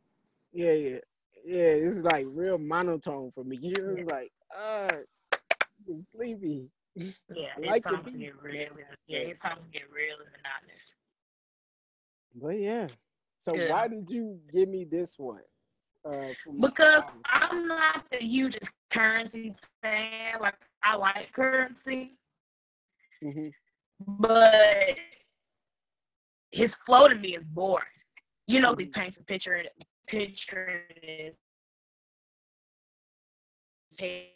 [0.52, 0.98] Yeah, yeah,
[1.44, 1.58] yeah.
[1.86, 3.58] It's like real monotone for me.
[3.62, 4.96] It was like, uh,
[6.00, 6.70] sleepy.
[6.94, 7.48] Yeah.
[7.56, 8.68] I His like talking get really,
[9.06, 10.94] yeah, his talking get real really monotonous.
[12.40, 12.88] But yeah.
[13.40, 13.70] So Good.
[13.70, 15.40] why did you give me this one?
[16.04, 16.28] Uh,
[16.60, 17.22] Because album?
[17.26, 20.40] I'm not the hugest Curren$y fan.
[20.40, 22.10] Like I like Curren$y,
[23.24, 23.52] Mhm.
[24.00, 24.98] but
[26.52, 27.86] his flow to me is boring.
[28.46, 28.92] You know, he Mhm.
[28.94, 29.64] paints a picture
[30.06, 31.36] picture in his
[33.98, 34.32] head.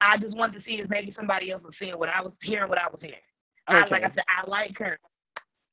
[0.00, 2.68] I just wanted to see if maybe somebody else was seeing what I was hearing,
[2.68, 3.18] what I was hearing.
[3.66, 5.09] I, like I said, I like Curren$y.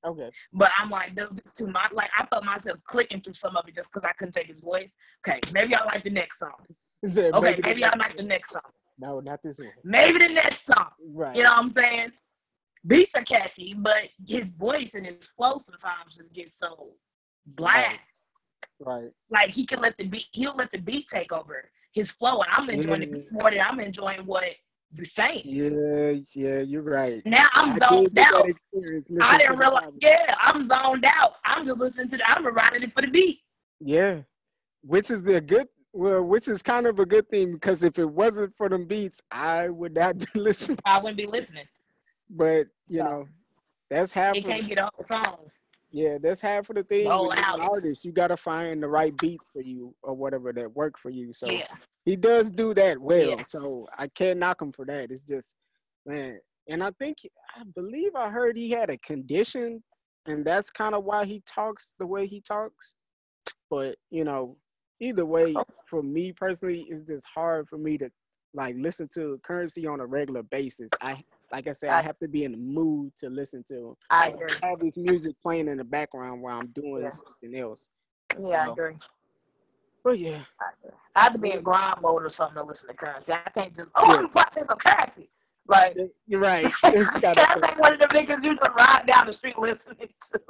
[0.06, 0.30] Okay.
[0.54, 1.92] But I'm like, dude, this too much.
[1.92, 4.62] Like I felt myself clicking through some of it just because I couldn't take his
[4.62, 4.96] voice.
[5.28, 6.52] Okay, maybe I like the next song.
[7.06, 8.62] Okay, the maybe I like the next song.
[9.00, 9.70] No, not this one.
[9.84, 10.90] Maybe the next song.
[11.14, 11.36] Right.
[11.36, 12.12] You know what I'm saying?
[12.86, 16.94] Beats are catchy, but his voice and his flow sometimes just gets so
[17.46, 18.00] bland.
[18.80, 19.10] Right.
[19.30, 22.50] Like he can let the beat, he'll let the beat take over his flow, and
[22.52, 24.46] I'm enjoying the beat more than I'm enjoying what
[25.06, 25.42] saying.
[25.44, 27.22] Yeah, yeah, you're right.
[27.26, 28.48] Now I'm I zoned out.
[28.50, 29.84] experience I didn't realize.
[29.84, 30.00] album.
[30.02, 31.36] Yeah, I'm zoned out.
[31.46, 32.30] I'm just listening to the.
[32.30, 33.40] I'm riding it for the beat.
[33.80, 34.22] Yeah,
[34.82, 35.68] which is the good.
[35.94, 39.22] Well, which is kind of a good thing because if it wasn't for them beats,
[39.32, 40.78] I would not be listening.
[40.86, 41.66] I wouldn't be listening.
[42.30, 43.28] But you know,
[43.90, 44.36] that's half.
[44.36, 45.38] He can't get a whole song.
[45.92, 47.08] yeah, that's half of the thing.
[47.08, 47.60] Roll out.
[47.60, 51.34] artist, you gotta find the right beat for you or whatever that work for you.
[51.34, 51.66] So Yeah,
[52.08, 53.32] he does do that well.
[53.32, 53.44] Yeah.
[53.44, 55.12] So I can't knock him for that.
[55.12, 55.54] It's just,
[56.06, 56.40] man,
[56.70, 57.18] and I think
[57.54, 59.84] I believe I heard he had a condition,
[60.26, 62.94] and that's kind of why he talks the way he talks.
[63.70, 64.56] But you know,
[65.02, 65.54] either way,
[65.86, 68.10] for me personally, it's just hard for me to
[68.54, 70.90] like listen to Curren$y on a regular basis.
[71.02, 73.90] I like I said, I I- have to be in the mood to listen to
[73.90, 73.96] him.
[74.10, 74.56] I So agree.
[74.64, 77.10] have his music playing in the background while I'm doing Yeah.
[77.10, 77.90] something else.
[78.40, 78.96] Yeah, I agree.
[80.06, 80.44] But yeah,
[81.18, 83.40] I have to be in grind mode or something to listen to Curren$y.
[83.44, 85.28] I can't just oh I'm flying some Curren$y.
[85.68, 86.72] Like you're right.
[86.84, 90.42] Curren$y ain't one of the niggas you just ride down the street listening to.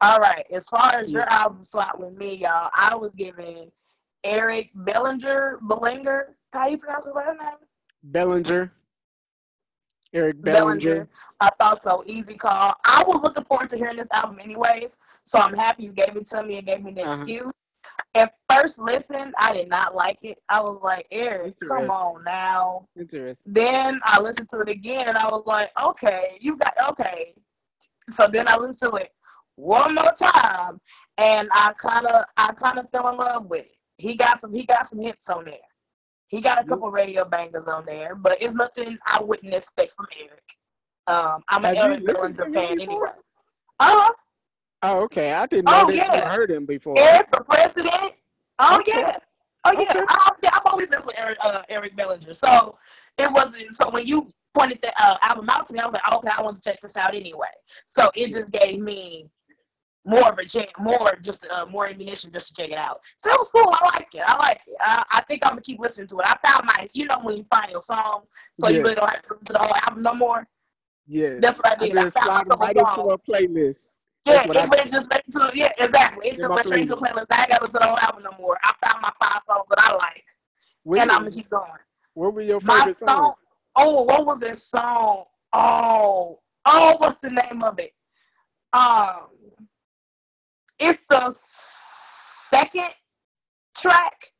[0.00, 0.44] All right.
[0.52, 3.72] As far as your album slot with me, y'all, I was giving
[4.22, 6.36] Eric Bellinger, Bellinger.
[6.52, 7.56] How you pronounce his last name?
[8.04, 8.72] Bellinger.
[10.12, 10.80] Eric Bellinger.
[10.80, 11.08] Bellinger.
[11.40, 12.04] I thought so.
[12.06, 12.74] Easy call.
[12.84, 16.26] I was looking forward to hearing this album anyways, so I'm happy you gave it
[16.26, 17.14] to me and gave me the uh-huh.
[17.14, 17.52] excuse.
[18.16, 20.38] At first listen, I did not like it.
[20.48, 22.88] I was like, Eric, come on now.
[22.96, 23.52] Interesting.
[23.52, 27.34] Then I listened to it again and I was like, okay, you got okay.
[28.10, 29.10] So then I listened to it
[29.56, 30.80] one more time
[31.18, 33.72] and I kinda I kinda fell in love with it.
[33.98, 35.58] He got some he got some hits on there.
[36.28, 40.06] He got a couple radio bangers on there, but it's nothing I wouldn't expect from
[40.18, 40.42] Eric.
[41.06, 43.10] Um, I'm an Eric Bellinger fan anyway.
[43.78, 44.12] Uh huh.
[44.86, 45.32] Oh, okay.
[45.32, 46.14] I didn't know oh, that yeah.
[46.16, 46.94] you heard him before.
[46.98, 48.14] Eric for president.
[48.58, 48.92] Oh okay.
[49.00, 49.16] yeah.
[49.64, 49.80] Oh yeah.
[49.80, 50.00] Okay.
[50.08, 50.50] I, yeah.
[50.54, 52.32] I've always been with Eric, uh, Eric Bellinger.
[52.32, 52.78] So
[53.18, 53.74] it wasn't.
[53.74, 56.40] So when you pointed the uh, album out to me, I was like, okay, I
[56.40, 57.48] want to check this out anyway.
[57.86, 59.28] So it just gave me
[60.04, 63.00] more of a chance, more just uh, more ammunition just to check it out.
[63.16, 63.68] So it was cool.
[63.72, 64.22] I like it.
[64.24, 64.76] I like it.
[64.80, 66.26] I, I think I'm gonna keep listening to it.
[66.26, 68.76] I found my, you know, when you find your songs, so yes.
[68.76, 70.46] you really don't have to listen to the whole album no more.
[71.08, 71.96] Yeah, that's what I did.
[71.96, 73.96] I, I found slide right into a playlist.
[74.26, 76.28] Yeah, it went just to yeah, exactly.
[76.28, 77.26] It just went straight to playlist.
[77.30, 78.58] I ain't got to listen to the whole album no more.
[78.64, 80.24] I found my five songs that I like,
[80.84, 81.70] Wait, and I'm gonna keep going.
[82.14, 83.36] What were your favorite my songs?
[83.76, 85.24] Oh, what was this song?
[85.52, 87.92] Oh, oh, what's the name of it?
[88.72, 89.28] Um
[90.78, 91.34] it's the
[92.50, 92.90] second
[93.76, 94.32] track.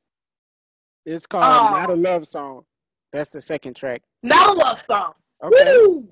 [1.05, 2.64] It's called um, Not a Love Song.
[3.12, 4.03] That's the second track.
[4.22, 5.12] Not a love song.
[5.42, 5.64] Okay.
[5.64, 6.09] Woo!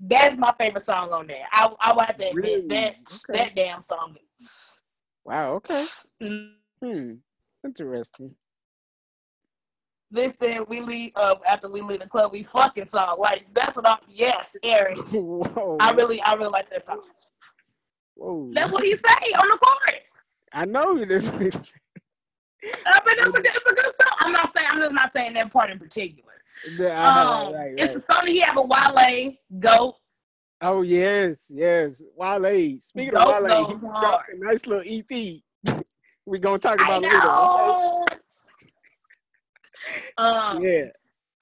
[0.00, 1.44] That's my favorite song on there.
[1.52, 2.68] I I would have to admit really?
[2.68, 2.96] that
[3.28, 3.38] okay.
[3.38, 4.16] that damn song.
[5.24, 5.54] Wow.
[5.54, 5.84] Okay.
[6.22, 6.52] Mm.
[6.82, 7.12] Hmm.
[7.64, 8.34] Interesting.
[10.12, 12.32] Listen, we leave uh, after we leave the club.
[12.32, 13.98] We fucking song like that's what I'm.
[14.08, 14.98] Yes, Eric.
[15.12, 15.76] Whoa.
[15.78, 17.02] I really, I really like that song.
[18.16, 18.50] Whoa.
[18.52, 20.22] That's what he say on the chorus.
[20.52, 21.28] I know this.
[21.28, 21.50] I mean,
[22.64, 24.16] it's a, it's a good song.
[24.18, 24.68] I'm not saying.
[24.70, 26.29] I'm just not saying that part in particular.
[26.78, 27.74] Um, right, right.
[27.78, 29.94] It's a song he have a Wale Goat.
[30.60, 32.78] Oh yes, yes, Wale.
[32.80, 35.40] Speaking Goat of Wale, he got a nice little EP.
[36.26, 37.16] We're gonna talk about later.
[37.16, 38.20] Okay?
[40.18, 40.84] Um, yeah.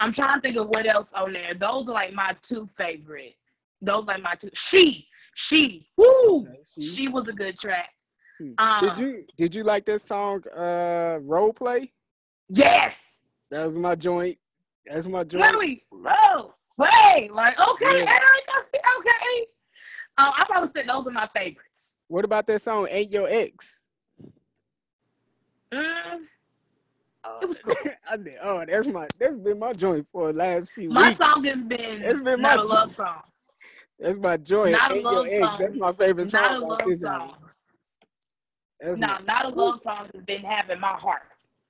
[0.01, 1.55] I'm trying to think of what else on there.
[1.55, 3.35] Those are like my two favorite.
[3.83, 4.51] Those are like my two.
[4.55, 6.83] She she, woo, okay, she.
[6.83, 7.09] she.
[7.09, 7.91] was a good track.
[8.41, 8.53] Hmm.
[8.59, 11.93] Um, did you did you like this song, uh, role play?
[12.49, 14.37] Yes, that was my joint.
[14.91, 15.45] That's my joint.
[15.45, 17.31] Really, role play.
[17.33, 18.11] Like, okay, yeah.
[18.11, 18.81] Eric, I see.
[18.99, 19.47] Okay,
[20.19, 21.95] um, I probably said those are my favorites.
[22.09, 23.87] What about that song, "Ain't Your Ex"?
[25.73, 26.21] Mm,
[27.43, 27.75] it was cool.
[28.11, 28.35] I did.
[28.43, 31.21] Oh, that's my that's been my joint for the last few my weeks.
[31.21, 33.23] My song has been it's been my love song.
[33.99, 34.71] That's my joy.
[34.71, 35.59] Not a love song.
[35.61, 36.43] That's my favorite song.
[36.43, 37.35] Not a love song.
[38.83, 39.21] no, my...
[39.27, 41.23] not a love song has been having my heart.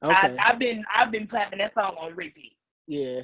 [0.04, 0.36] Okay.
[0.38, 2.52] I, have been I've been playing that song on repeat.
[2.88, 3.20] Yeah,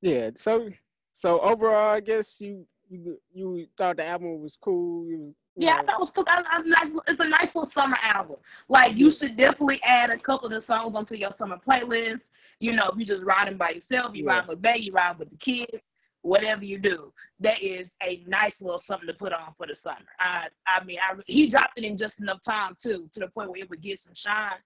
[0.00, 0.30] yeah.
[0.36, 0.70] So
[1.12, 5.06] so overall, I guess you you you thought the album was cool.
[5.10, 5.78] It was, yeah, know.
[5.78, 6.24] I thought it was cool.
[6.26, 8.36] I, I, nice, it's a nice little summer album.
[8.68, 12.30] Like you should definitely add a couple of the songs onto your summer playlist.
[12.60, 14.38] You know, if you're just riding by yourself, you yeah.
[14.38, 15.82] ride with Bay, you ride with the kids
[16.24, 20.06] whatever you do, that is a nice little something to put on for the summer.
[20.18, 23.50] I, I mean, I he dropped it in just enough time too, to the point
[23.50, 24.56] where it would get some shine.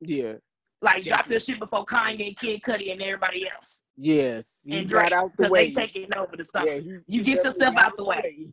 [0.00, 0.34] Yeah.
[0.82, 3.82] Like drop your shit before Kanye, Kid Cudi, and everybody else.
[3.96, 5.66] Yes, and Drake, out the way.
[5.66, 6.70] They taking over the summer.
[6.70, 8.48] Yeah, he, you get yourself out the way.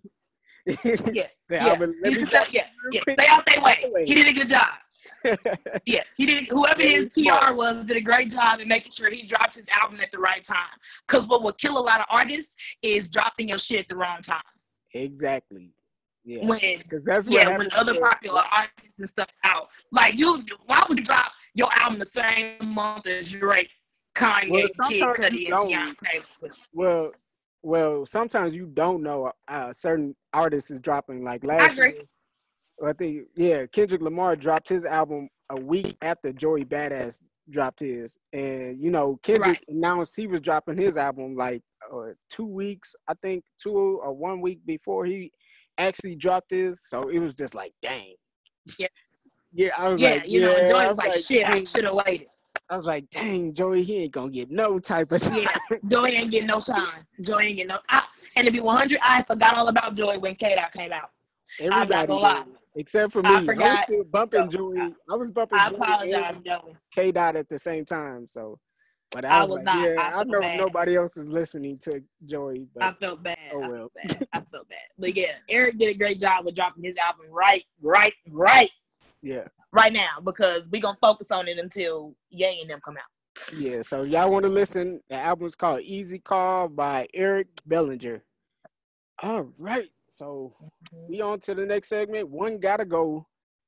[0.65, 0.75] way.
[1.13, 1.87] yeah, yeah.
[2.51, 2.63] yeah.
[2.91, 3.01] yeah.
[3.09, 3.91] Stay out their way.
[4.05, 4.67] He did a good job.
[5.85, 6.47] yeah, he did.
[6.49, 9.99] Whoever his PR was did a great job in making sure he dropped his album
[10.01, 10.67] at the right time.
[11.07, 14.21] Because what will kill a lot of artists is dropping your shit at the wrong
[14.21, 14.41] time.
[14.93, 15.71] Exactly.
[16.25, 16.45] Yeah.
[16.45, 19.69] When because that's yeah, when other popular artists and stuff out.
[19.93, 23.69] Like you, why would you drop your album the same month as Drake,
[24.15, 26.51] Kanye, well, Kid Cudi, and Beyonce?
[26.71, 27.11] Well,
[27.63, 31.23] well, sometimes you don't know uh, certain artists is dropping.
[31.23, 31.95] Like last year,
[32.85, 38.17] I think yeah, Kendrick Lamar dropped his album a week after Joey Badass dropped his,
[38.31, 39.65] and you know Kendrick right.
[39.67, 44.41] announced he was dropping his album like uh, two weeks, I think two or one
[44.41, 45.31] week before he
[45.79, 46.81] actually dropped his.
[46.87, 48.13] So it was just like, dang.
[48.77, 48.87] Yeah.
[49.53, 51.61] Yeah, I was yeah, like, you yeah, know, Joey was, was like, shit, dang.
[51.61, 52.27] I should have waited.
[52.69, 55.43] I was like, dang, Joey, he ain't gonna get no type of shine.
[55.43, 57.05] Yeah, Joey ain't getting no shine.
[57.21, 57.79] Joey ain't getting no.
[57.89, 58.03] I,
[58.35, 61.09] and to be 100, I forgot all about Joey when K Dot came out.
[61.59, 62.43] Everybody I'm not gonna lie.
[62.75, 64.93] Except for me, I, I was still bumping so, Joey.
[65.09, 65.57] I was bumping.
[65.57, 66.75] I apologize, Joey.
[66.93, 68.59] K Dot at the same time, so.
[69.11, 69.87] But I, I was, was, like, not.
[69.87, 70.59] yeah, I, I know bad.
[70.59, 72.67] nobody else is listening to Joey.
[72.73, 73.37] But, I felt bad.
[73.53, 74.27] Oh well, I felt bad.
[74.33, 74.77] I felt bad.
[74.99, 78.69] But yeah, Eric did a great job with dropping his album right, right, right.
[79.21, 79.47] Yeah.
[79.71, 83.53] Right now, because we gonna focus on it until Ye and them come out.
[83.57, 83.81] Yeah.
[83.81, 85.01] So y'all want to listen?
[85.09, 88.23] The album's called Eazy Call by Eric Bellinger.
[89.21, 89.89] All right.
[90.09, 91.09] So mm-hmm.
[91.09, 92.29] we on to the next segment.
[92.29, 93.25] One gotta go.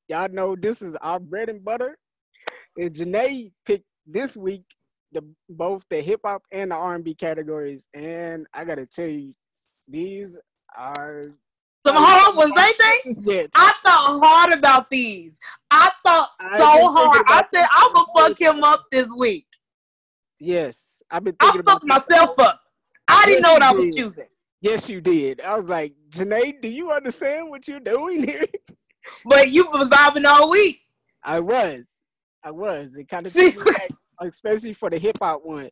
[0.07, 1.97] Y'all know this is our bread and butter.
[2.77, 4.63] And Jenae picked this week
[5.11, 9.07] the both the hip hop and the R and B categories, and I gotta tell
[9.07, 9.33] you,
[9.87, 10.37] these
[10.77, 11.23] are
[11.85, 13.33] some hard ones, ain't they?
[13.33, 13.49] Yes.
[13.55, 15.37] I thought hard about these.
[15.71, 17.23] I thought so hard.
[17.27, 19.45] I said I'm gonna fuck him up this week.
[20.39, 21.61] Yes, I've been thinking.
[21.65, 22.61] I fucked myself up.
[23.07, 24.25] I didn't know what I was choosing.
[24.61, 25.41] Yes, you did.
[25.41, 28.45] I was like, Jenae, do you understand what you're doing here?
[29.25, 30.81] But you was vibing all week.
[31.23, 31.87] I was.
[32.43, 32.95] I was.
[32.95, 33.35] It kind of
[34.21, 35.69] especially for the hip hop one.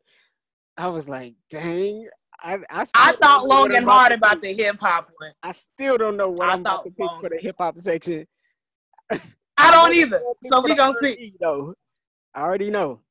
[0.77, 2.07] I was like, dang.
[2.41, 5.31] I I, I thought long and hard about the hip hop one.
[5.41, 8.27] I still don't know what I am about to pick for the hip hop section.
[9.09, 9.19] I
[9.71, 10.21] don't either.
[10.51, 11.33] So we gonna see.
[11.39, 11.73] Though
[12.35, 13.01] I already know.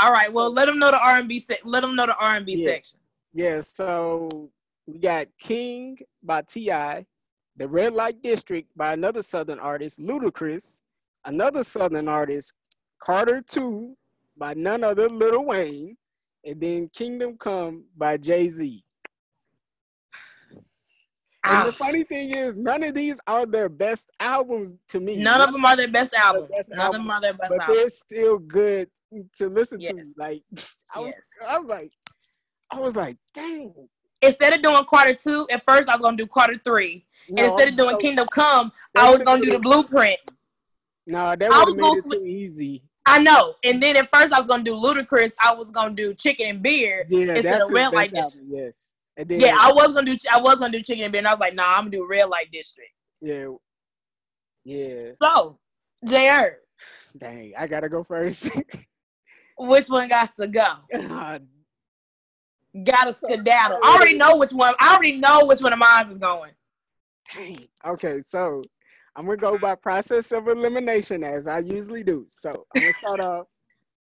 [0.00, 0.32] All right.
[0.32, 1.38] Well, let them know the R and B.
[1.38, 2.98] Se- let them know the R and B section.
[3.32, 3.60] Yeah.
[3.60, 4.50] So
[4.86, 7.06] we got King by T.I.,
[7.56, 10.80] The Red Light District by another Southern artist, Ludacris,
[11.24, 12.52] another Southern artist,
[12.98, 13.96] Carter 2
[14.36, 15.96] by none other Lil Wayne,
[16.44, 18.84] and then Kingdom Come by Jay Z.
[21.44, 21.72] And the ah.
[21.72, 25.16] funny thing is, none of these are their best albums to me.
[25.16, 26.48] None, none of them are their best albums.
[26.54, 27.78] Best none albums, of them are their best but albums.
[27.78, 28.88] they're still good
[29.38, 29.92] to listen yes.
[29.92, 30.04] to.
[30.16, 30.42] Like
[30.94, 31.28] I was, yes.
[31.48, 31.92] I was like,
[32.70, 33.74] I was like, dang.
[34.22, 37.04] Instead of doing Carter two, at first I was gonna do Carter three.
[37.28, 40.18] No, instead of doing so, Kingdom Come, I was gonna do the Blueprint.
[41.08, 42.84] No, that would have made it too easy.
[43.04, 43.54] I know.
[43.64, 45.32] And then at first I was gonna do Ludacris.
[45.40, 48.46] I was gonna do Chicken and Beer yeah, instead of Red Light District.
[48.48, 48.88] Yes.
[49.16, 51.32] Then, yeah, I was gonna do I was gonna do Chicken and Beer, and I
[51.32, 52.90] was like, nah, I'm gonna do Red Light District.
[53.20, 53.48] Yeah.
[54.64, 55.12] Yeah.
[55.20, 55.58] So,
[56.06, 56.56] Jr.
[57.18, 58.50] Dang, I gotta go first.
[59.58, 60.74] which one got to go?
[60.94, 61.38] Uh,
[62.84, 63.78] gotta skedaddle.
[63.82, 64.74] I already know which one.
[64.80, 66.52] I already know which one of mine is going.
[67.34, 67.58] Dang.
[67.86, 68.62] Okay, so
[69.14, 72.26] I'm gonna go by process of elimination as I usually do.
[72.30, 73.46] So I'm gonna start off.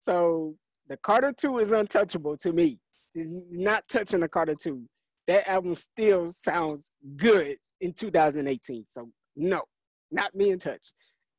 [0.00, 0.54] So
[0.88, 2.78] the Carter Two is untouchable to me.
[3.14, 4.82] not touching the Carter Two.
[5.26, 8.84] That album still sounds good in 2018.
[8.86, 9.62] So no,
[10.10, 10.92] not being touched.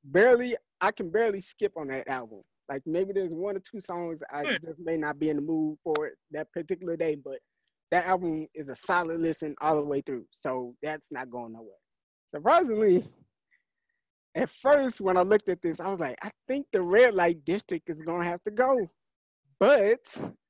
[0.03, 2.41] Barely, I can barely skip on that album.
[2.69, 4.55] Like maybe there's one or two songs I hmm.
[4.61, 7.39] just may not be in the mood for it that particular day, but
[7.91, 10.25] that album is a solid listen all the way through.
[10.31, 11.75] So that's not going nowhere.
[12.33, 13.05] Surprisingly,
[14.35, 17.43] at first when I looked at this, I was like, I think the red light
[17.45, 18.89] district is gonna have to go.
[19.59, 19.99] But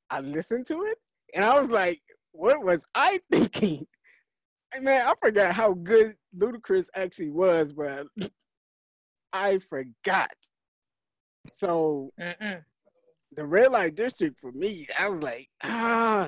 [0.10, 0.98] I listened to it
[1.34, 3.86] and I was like, what was I thinking?
[4.82, 8.08] Man, I forgot how good Ludacris actually was, but
[9.32, 10.34] I forgot.
[11.52, 12.64] So Mm-mm.
[13.36, 16.28] the red light district for me, I was like, ah,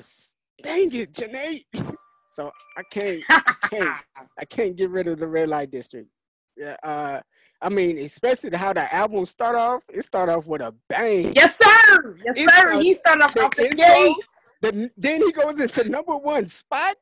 [0.62, 1.63] dang it, Jenae.
[2.30, 3.96] so I can't, I can't,
[4.38, 6.10] I can't get rid of the red light district.
[6.56, 7.22] Yeah, uh,
[7.62, 9.84] I mean, especially how the album start off.
[9.89, 11.34] It start off with a bang.
[11.36, 12.18] Yes, sir.
[12.36, 12.80] Yes, sir.
[12.80, 14.15] he started off the, the gate.
[14.62, 16.96] The, then he goes into number one spot.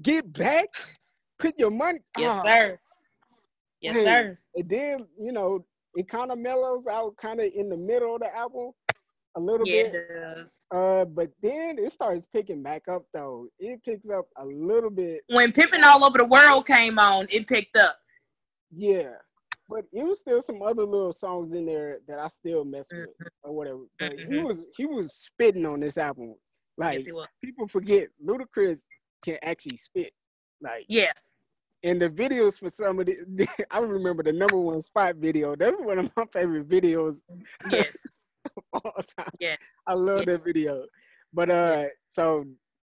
[0.00, 0.68] Get back.
[1.38, 2.00] Put your money.
[2.16, 2.78] Yes, oh, sir.
[3.80, 4.04] Yes, dang.
[4.04, 4.38] sir.
[4.54, 5.64] And then you know
[5.94, 8.70] it kind of mellows out, kind of in the middle of the album,
[9.36, 9.94] a little yeah, bit.
[9.94, 10.60] It does.
[10.70, 13.48] Uh, but then it starts picking back up though.
[13.58, 15.22] It picks up a little bit.
[15.28, 17.96] When Pimpin' All Over the World came on, it picked up.
[18.74, 19.10] Yeah,
[19.72, 23.08] but it was still some other little songs in there that I still mess with
[23.08, 23.50] mm-hmm.
[23.50, 23.80] or whatever.
[23.98, 24.32] But mm-hmm.
[24.32, 26.34] he was he was spitting on this album.
[26.76, 28.82] Like yes, people forget Ludacris
[29.24, 30.12] can actually spit.
[30.60, 31.12] Like yeah.
[31.84, 35.56] And the videos for some of the, I remember the number one spot video.
[35.56, 37.22] That's one of my favorite videos.
[37.70, 37.96] Yes.
[38.72, 39.30] all time.
[39.40, 39.56] Yeah.
[39.86, 40.32] I love yeah.
[40.32, 40.84] that video.
[41.32, 41.86] But uh, yeah.
[42.04, 42.44] so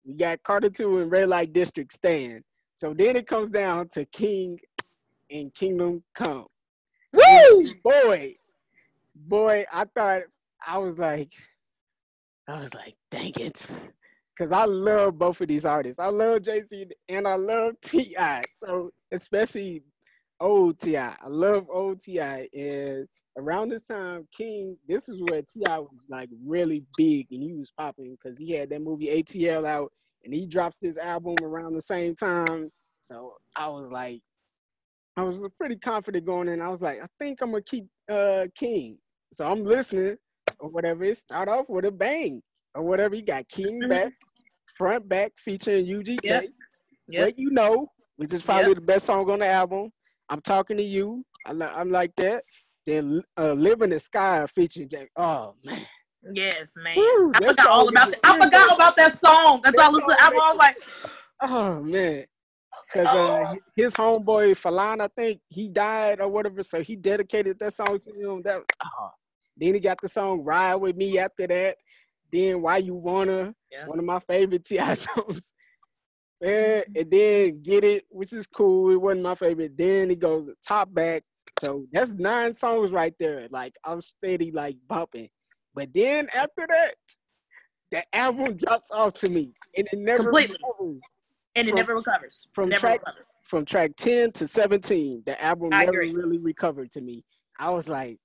[0.05, 2.43] we got Carter Two and Red Light District stand.
[2.75, 4.59] So then it comes down to King
[5.31, 6.47] and Kingdom Come.
[7.13, 7.75] Woo!
[7.83, 8.37] Boy,
[9.15, 10.23] boy, I thought
[10.67, 11.33] I was like,
[12.49, 13.67] I was like, dang it.
[14.39, 16.01] Cause I love both of these artists.
[16.01, 18.43] I love Jay Z and I love T.I.
[18.55, 19.83] So especially
[20.41, 21.15] old T.I.
[21.23, 22.49] I love old T.I.
[22.55, 23.07] And
[23.37, 25.79] around this time, King, this is where T.I.
[25.79, 29.93] was like really big and he was popping because he had that movie ATL out
[30.25, 32.71] and he drops this album around the same time.
[33.03, 34.23] So I was like,
[35.17, 36.61] I was pretty confident going in.
[36.61, 38.99] I was like, I think I'm gonna keep uh King.
[39.33, 40.17] So I'm listening
[40.59, 41.05] or whatever.
[41.05, 42.43] It start off with a bang
[42.75, 43.15] or whatever.
[43.15, 43.89] You got King Mhm.
[43.91, 44.13] back,
[44.77, 46.21] front back featuring UGK.
[46.25, 46.45] Yep.
[47.09, 47.25] Yep.
[47.25, 48.75] What you know, which is probably Yep.
[48.77, 49.91] the best song on the album.
[50.29, 51.25] I'm talking to you.
[51.45, 52.45] I li- I'm like that.
[52.87, 55.09] Then uh, "Live in the Sky" featuring Jack.
[55.17, 55.87] Oh man,
[56.33, 56.97] Yes, man.
[56.97, 58.21] Woo, I forgot all about that.
[58.25, 59.61] I forgot about that song.
[59.63, 60.17] That's That all I listened.
[60.21, 60.77] I song was like,
[61.43, 62.25] oh man.
[62.93, 67.75] Cause uh, his homeboy Philant, I think he died or whatever, so he dedicated that
[67.75, 68.43] song to him.
[68.43, 69.11] That oh.
[69.57, 71.77] then he got the song "Ride with Me" after that.
[72.31, 73.87] Then "Why You Wanna," Yeah.
[73.87, 74.95] one of my favorite T.I.
[74.95, 75.53] songs.
[76.43, 78.91] And, and then "Get It," which is cool.
[78.91, 79.77] It wasn't my favorite.
[79.77, 81.23] Then he goes top back.
[81.61, 83.49] So that's nine songs right there.
[83.51, 85.31] Like I'm steady like bumping.
[85.75, 86.95] But then after that,
[87.91, 90.57] the album drops off to me, and it never Completely.
[90.63, 91.03] recovers
[91.57, 92.49] and it From- never recovers.
[92.55, 93.25] from never track- recovers.
[93.45, 96.13] from track 10 to 17 the album I never agree.
[96.15, 97.25] really recovered to me
[97.59, 98.19] i was like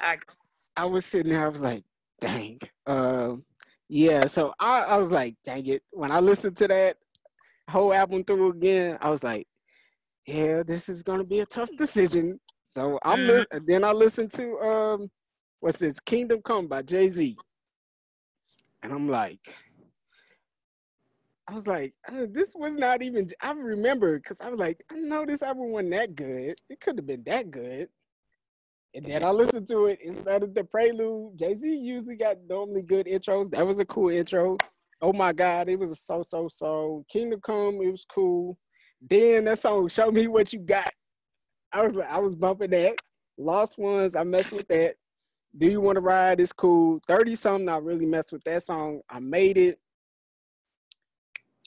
[0.00, 0.34] I agree.
[0.76, 1.84] i was sitting there i was like
[2.20, 3.44] dang um
[3.88, 6.96] yeah so I, I was like dang it when i listened to that
[7.70, 9.46] whole album through again i was like
[10.26, 14.58] yeah this is gonna be a tough decision so i'm li- then i listened to
[14.60, 15.10] um
[15.60, 17.34] what's this kingdom come by jay-z
[18.82, 19.40] and i'm like
[21.48, 23.28] I was like, uh, this was not even.
[23.40, 26.54] I remember because I was like, I know this album wasn't that good.
[26.68, 27.88] It could have been that good.
[28.94, 31.38] And then I listened to it instead of the prelude.
[31.38, 33.50] Jay Z usually got normally good intros.
[33.50, 34.58] That was a cool intro.
[35.00, 37.04] Oh my God, it was a so so so.
[37.10, 38.58] Kingdom Come, it was cool.
[39.00, 40.92] Then that song, Show Me What You Got.
[41.72, 42.96] I was like, I was bumping that.
[43.38, 44.96] Lost Ones, I messed with that.
[45.56, 46.40] Do You Want to Ride?
[46.40, 47.00] It's cool.
[47.06, 49.00] 30 something, I really messed with that song.
[49.08, 49.78] I made it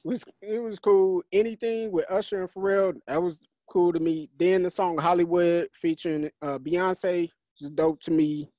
[0.04, 1.24] was it was cool.
[1.32, 4.30] Anything with Usher and Pharrell, that was cool to me.
[4.38, 7.30] Then the song Hollywood featuring uh, Beyonce
[7.60, 8.50] was dope to me.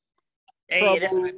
[0.69, 1.31] Hey, Trouble.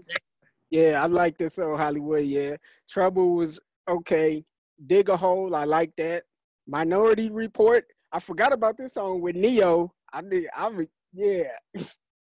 [0.70, 2.24] Yeah, I like this song Hollywood.
[2.24, 2.56] Yeah,
[2.88, 4.44] Trouble was okay.
[4.86, 6.24] Dig a hole, I like that.
[6.66, 9.92] Minority Report, I forgot about this song with Ne-Yo.
[10.12, 10.48] I did.
[10.56, 11.44] I re- yeah.
[11.74, 11.82] you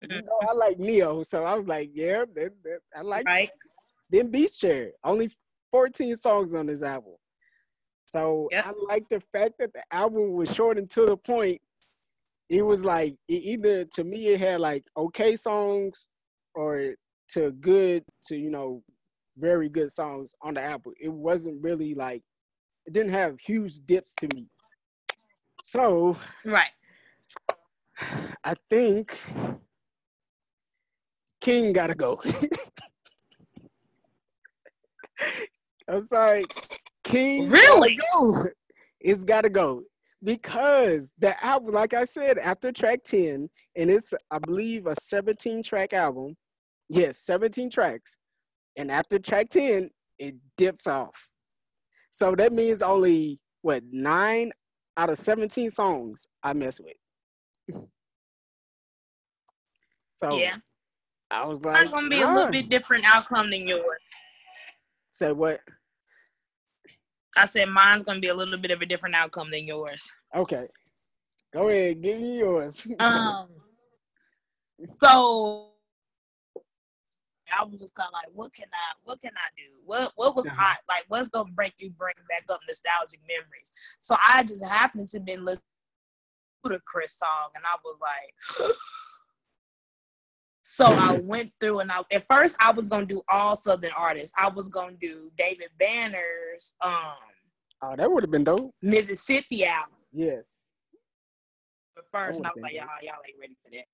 [0.10, 3.50] know, I like Ne-Yo, so I was like, yeah, that, that, I like right.
[4.10, 4.92] then Beach Chair.
[5.04, 5.32] Only
[5.72, 7.14] 14 songs on this album.
[8.10, 8.66] So Yep.
[8.66, 11.62] I like the fact that the album was short and to the point.
[12.50, 16.08] It was like it either to me it had like okay songs
[16.56, 16.96] or
[17.34, 18.82] to good to you know
[19.38, 20.94] very good songs on the album.
[21.00, 22.24] It wasn't really like
[22.88, 24.48] it didn't have huge dips to me.
[25.64, 26.72] So Right.
[28.44, 29.16] I think
[31.40, 32.20] King gotta go.
[35.88, 36.46] I'm sorry,
[37.10, 37.50] King.
[37.50, 38.00] Really?
[38.14, 38.46] go.
[39.02, 39.84] It's gotta go
[40.24, 45.64] because the album, like I said, after track ten, and it's I believe a 17
[45.64, 46.36] track album.
[46.90, 48.18] Yes, 17 tracks,
[48.78, 51.30] and after track ten, it dips off.
[52.12, 54.52] So that means only what nine
[54.98, 57.84] out of 17 songs I mess with.
[60.22, 60.58] So yeah.
[61.32, 64.02] I was like, It's gonna be a little bit different outcome than yours.
[65.12, 65.62] Said what?
[67.38, 70.12] I said mine's gonna be a little bit of a different outcome than yours.
[70.36, 70.68] Okay.
[71.54, 72.86] Go ahead, give me yours.
[73.00, 73.48] Um.
[75.02, 75.70] So
[77.52, 79.80] I was just kind of like, what can I, what can I do?
[79.86, 80.56] What, what was Uh-huh.
[80.62, 80.78] hot?
[80.88, 83.72] Like, what's gonna break you, bring back up nostalgic memories?
[84.00, 85.64] So I just happened to been listening
[86.66, 88.70] to the Chris song, and I was like.
[90.72, 94.34] So I went through and I at first I was gonna do all southern artists.
[94.38, 97.16] I was gonna do David Banner's um
[97.82, 98.72] oh, that would have been dope.
[98.82, 100.44] Mississippi album Yes.
[101.96, 103.86] But first, I was like, y'all, y'all ain't ready for that.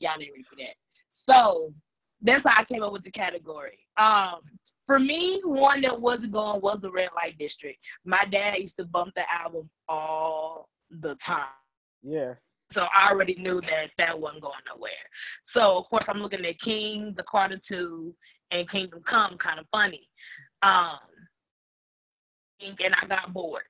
[0.00, 0.74] Y'all ain't ready for that.
[1.10, 1.72] So
[2.20, 3.78] that's how I came up with the category.
[3.96, 4.40] Um,
[4.86, 7.78] for me, one that wasn't going was the Red Light District.
[8.04, 11.46] My dad used to bump the album all the time.
[12.02, 12.34] Yeah.
[12.70, 14.90] So I already knew that that wasn't going nowhere.
[15.42, 18.14] So of course I'm looking at King, The Carter Two,
[18.50, 20.06] and Kingdom Come, kind of funny.
[20.62, 20.98] Um,
[22.60, 23.62] and I got bored.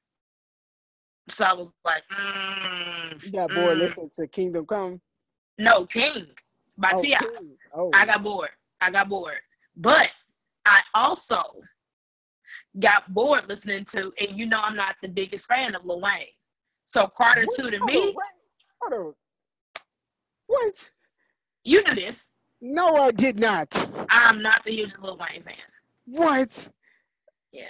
[1.29, 3.81] So I was like, mm, You got bored mm.
[3.81, 5.01] listening to Kingdom Come.
[5.59, 6.27] No, King
[6.77, 7.21] by Oh, T.I.
[7.75, 7.91] Oh.
[7.95, 8.51] I got bored.
[8.81, 9.39] I got bored.
[9.77, 10.11] But
[10.65, 11.43] I also
[12.79, 16.27] got bored listening to, and you know I'm not the biggest fan of Lil Wayne.
[16.85, 17.45] So Carter?
[17.57, 18.15] 2 to me,
[18.91, 19.15] wait.
[20.47, 20.91] What?
[21.65, 22.29] you knew this.
[22.61, 23.89] No, I did not.
[24.11, 25.55] I'm not the hugest Lil Wayne fan.
[26.07, 26.69] What?
[27.53, 27.65] Yeah.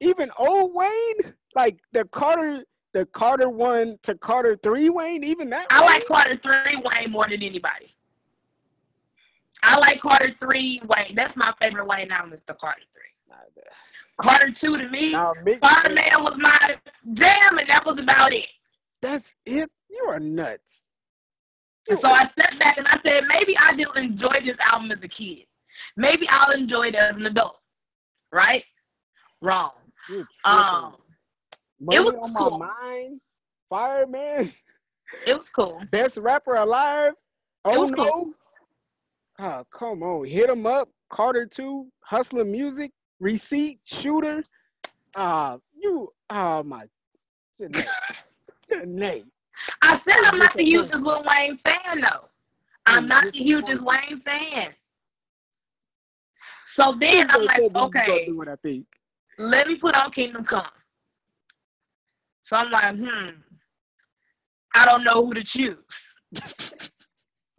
[0.00, 1.34] Even old Wayne?
[1.54, 5.66] Like the Carter the Carter one to Carter three Wayne, even that.
[5.70, 5.88] I Wayne?
[5.90, 7.94] like Carter three Wayne more than anybody.
[9.62, 11.14] I like Carter three Wayne.
[11.14, 13.02] That's my favorite Wayne album is the Carter three.
[14.18, 16.76] Carter two to me, Nah, Fireman was my
[17.14, 18.46] jam, and that was about it.
[19.00, 19.70] That's it.
[19.92, 20.82] You are nuts.
[21.88, 25.02] And so I stepped back and I said, maybe I didn't enjoy this album as
[25.02, 25.44] a kid.
[25.96, 27.58] Maybe I'll enjoy it as an adult.
[28.32, 28.64] Right?
[29.40, 29.72] Wrong.
[30.44, 30.96] Um,
[31.80, 32.58] Money it was on cool.
[32.58, 33.20] my mind.
[33.68, 34.52] Fireman,
[35.26, 35.80] it was cool.
[35.90, 37.14] best rapper alive.
[37.64, 38.10] Oh was no.
[38.10, 38.32] cool.
[39.38, 40.26] Oh, come on.
[40.26, 40.88] Hit him up.
[41.08, 42.90] Carter 2, Hustler Music,
[43.20, 44.44] Receipt, Shooter.
[45.14, 46.86] Ah, you, oh my.
[47.60, 47.86] Jenae.
[48.70, 49.24] Jenae.
[49.82, 52.28] I said I'm not the hugest Lil Wayne fan though.
[52.86, 54.74] I'm not the hugest Wayne fan.
[56.66, 58.86] So then I'm like, said you was gonna okay, what I think.
[59.38, 60.66] let me put on Kingdom Come.
[62.42, 63.30] So I'm like, hmm,
[64.74, 65.76] I don't know who to choose.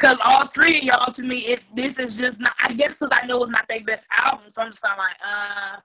[0.02, 2.54] Cause all three of y'all to me, it this is just not.
[2.60, 5.16] I guess because I know it's not their best album, so I'm just kinda like,
[5.26, 5.80] uh,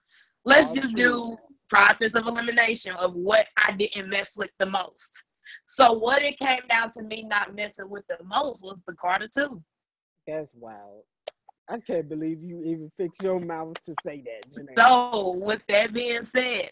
[0.45, 1.03] let's All just true.
[1.05, 1.39] do
[1.69, 5.23] process of elimination of what I didn't mess with the most.
[5.66, 9.28] So what it came down to me not messing with the most was the Carter
[9.32, 9.62] two.
[10.26, 11.03] That's wild.
[11.70, 14.74] I can't believe you even fixed your mouth to say that, Jenae.
[14.78, 16.70] So with that being said,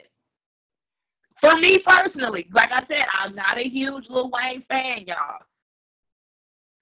[1.38, 5.40] for me personally, like I said, I'm not a huge Lil Wayne fan, y'all.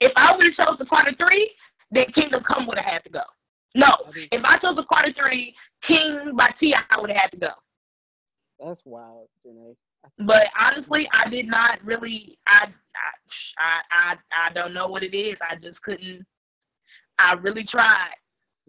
[0.01, 1.51] If I would have chose the Carter three,
[1.91, 3.23] then Kingdom Come would have had to go.
[3.75, 3.93] No,
[4.31, 7.01] if I chose the Carter three, King by T.I.
[7.01, 7.51] would have had to go.
[8.61, 9.75] that's wild, Jenae.
[10.19, 12.39] But honestly, I did not really.
[12.47, 12.69] I
[13.59, 15.37] I I I, don't know what it is.
[15.49, 16.25] I just couldn't.
[17.19, 18.15] I really tried.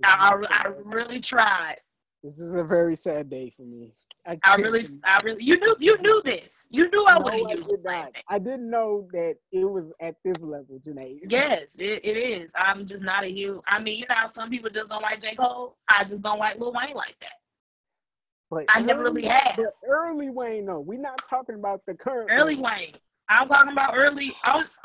[0.04, 1.78] I, I, I really tried.
[2.24, 3.94] This is a very sad day for me.
[4.28, 5.44] I, I really, I really.
[5.44, 6.68] You knew, you knew this.
[6.72, 8.12] You knew I No, wouldn't I use did not.
[8.28, 11.20] I didn't know that it was at this level, Jenae.
[11.30, 12.52] Yes, it, it is.
[12.56, 13.62] I'm just not a huge.
[13.68, 15.78] I mean, you know, some people just don't like J Cole.
[15.90, 17.34] I just don't like Lil Wayne like that.
[18.56, 19.24] But I never really.
[19.24, 22.30] But early Wayne, though, we're not talking about the current.
[22.32, 22.64] Early Wayne.
[22.64, 22.94] Wayne.
[23.28, 24.34] I'm talking about early.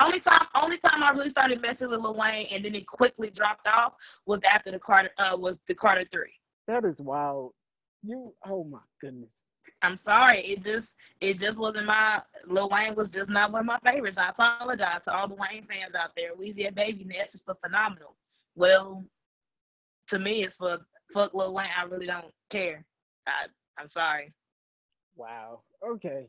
[0.01, 3.29] Only time, only time I really started messing with Lil Wayne, and then it quickly
[3.29, 3.93] dropped off
[4.25, 5.11] was after the Carter.
[5.17, 6.33] Uh, was the Carter three.
[6.67, 7.53] That is wild.
[8.03, 9.45] You, oh my goodness.
[9.83, 10.41] I'm sorry.
[10.41, 12.21] It just, it just wasn't my.
[12.47, 14.17] Lil Wayne was just not one of my favorites.
[14.17, 16.35] I apologize to all the Wayne fans out there.
[16.35, 18.17] Weezy and Baby, that's just for phenomenal.
[18.53, 19.05] Well,
[20.09, 20.79] to me, it's for
[21.13, 21.67] fuck Lil Wayne.
[21.77, 22.83] I really don't care.
[23.27, 23.45] I,
[23.77, 24.33] I'm sorry.
[25.15, 25.61] Wow.
[25.87, 26.27] Okay.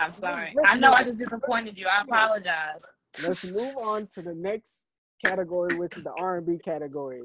[0.00, 0.52] I'm sorry.
[0.54, 1.86] Let's I know I just disappointed you.
[1.86, 2.84] I apologize.
[3.26, 4.80] Let's move on to the next
[5.24, 7.22] category, which is the R&B category.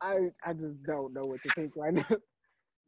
[0.00, 2.04] I I just don't know what to think right now.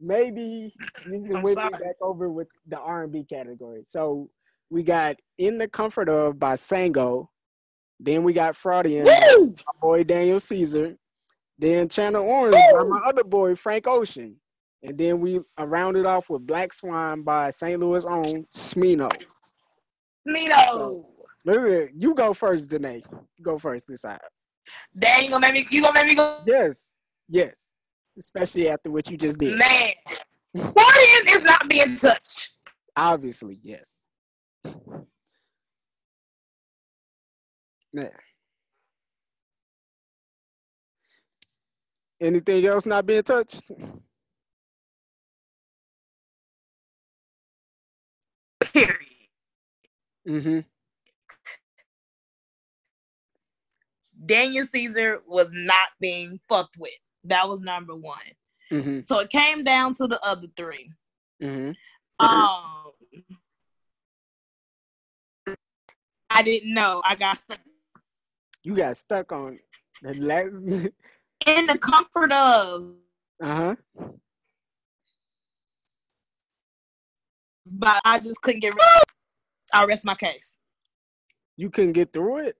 [0.00, 0.72] Maybe
[1.06, 3.82] you can me back over with the R&B category.
[3.84, 4.30] So
[4.70, 7.28] we got "In the Comfort of" by Sango.
[7.98, 9.54] Then we got "Freudian" Woo!
[9.66, 10.96] my boy Daniel Caesar.
[11.58, 14.36] Then "Channel Orange" by my other boy Frank Ocean.
[14.82, 17.80] And then we uh, rounded off with "Black Swan" by St.
[17.80, 19.10] Louis' own Smino.
[20.26, 21.04] Mito.
[21.44, 21.90] Look at it.
[21.96, 23.02] You go first, Danae.
[23.36, 24.18] You go first this time.
[24.98, 25.66] Dang, you gonna make me?
[25.70, 26.40] You gonna make me go?
[26.46, 26.94] Yes,
[27.28, 27.80] yes.
[28.18, 29.56] Especially after what you just did.
[29.56, 29.88] Man,
[30.54, 32.50] Guardian is not being touched.
[32.96, 34.08] Obviously, yes.
[37.92, 38.10] Man.
[42.20, 43.62] Anything else not being touched?
[48.60, 48.96] Period.
[50.28, 50.60] Mm-hmm.
[54.26, 56.90] Daniel Caesar was not being fucked with.
[57.24, 58.18] That was number one.
[58.70, 59.00] Mm-hmm.
[59.00, 60.92] So it came down to the other three.
[61.42, 61.70] Mm-hmm.
[62.24, 62.92] Um,
[66.30, 67.00] I didn't know.
[67.04, 67.60] I got stuck
[68.62, 69.58] You got stuck on
[70.02, 70.56] the last.
[71.46, 72.92] in the comfort of,
[73.42, 73.76] uh huh.
[77.64, 79.07] but I just couldn't get rid.
[79.72, 80.56] I rest my case.
[81.56, 82.56] You couldn't get through it.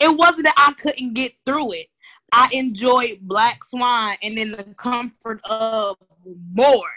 [0.00, 1.86] It wasn't that I couldn't get through it.
[2.32, 5.96] I enjoyed Black Swan and then the comfort of
[6.52, 6.88] more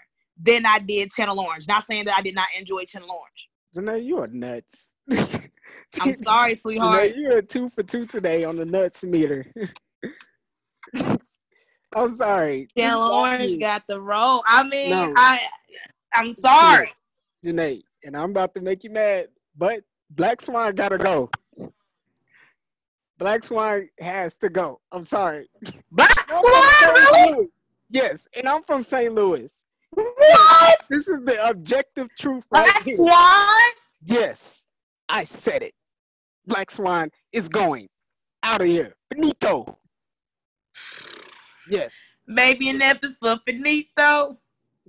[0.42, 1.68] than I did Channel Orange.
[1.68, 3.50] Not saying that I did not enjoy Channel Orange.
[3.76, 4.92] Jenae, you are nuts.
[6.00, 7.12] I'm sorry, sweetheart.
[7.12, 9.46] Jenae, you're two for two today on the nuts meter.
[11.96, 12.68] I'm sorry.
[12.76, 14.44] Channel This Orange got the role.
[14.48, 15.14] I mean, No.
[15.16, 15.40] I
[16.14, 16.92] I'm sorry.
[17.44, 19.28] Jenae, and I'm about to make you mad,
[19.58, 21.30] but Black Swan gotta go.
[23.18, 24.82] Black Swan has to go.
[24.92, 25.48] I'm sorry.
[25.92, 27.34] Black Swan, really?
[27.36, 27.48] Louis.
[27.90, 29.14] Yes, and I'm from St.
[29.14, 29.64] Louis.
[29.92, 30.82] What?
[30.90, 32.96] This is the objective truth right Black here.
[32.96, 33.72] Swan?
[34.04, 34.66] Yes,
[35.08, 35.74] I said it.
[36.46, 37.88] Black Swan is going
[38.42, 38.96] out of here.
[39.10, 39.78] Benito.
[41.70, 41.94] Yes.
[42.28, 44.38] Maybe an episode for Benito.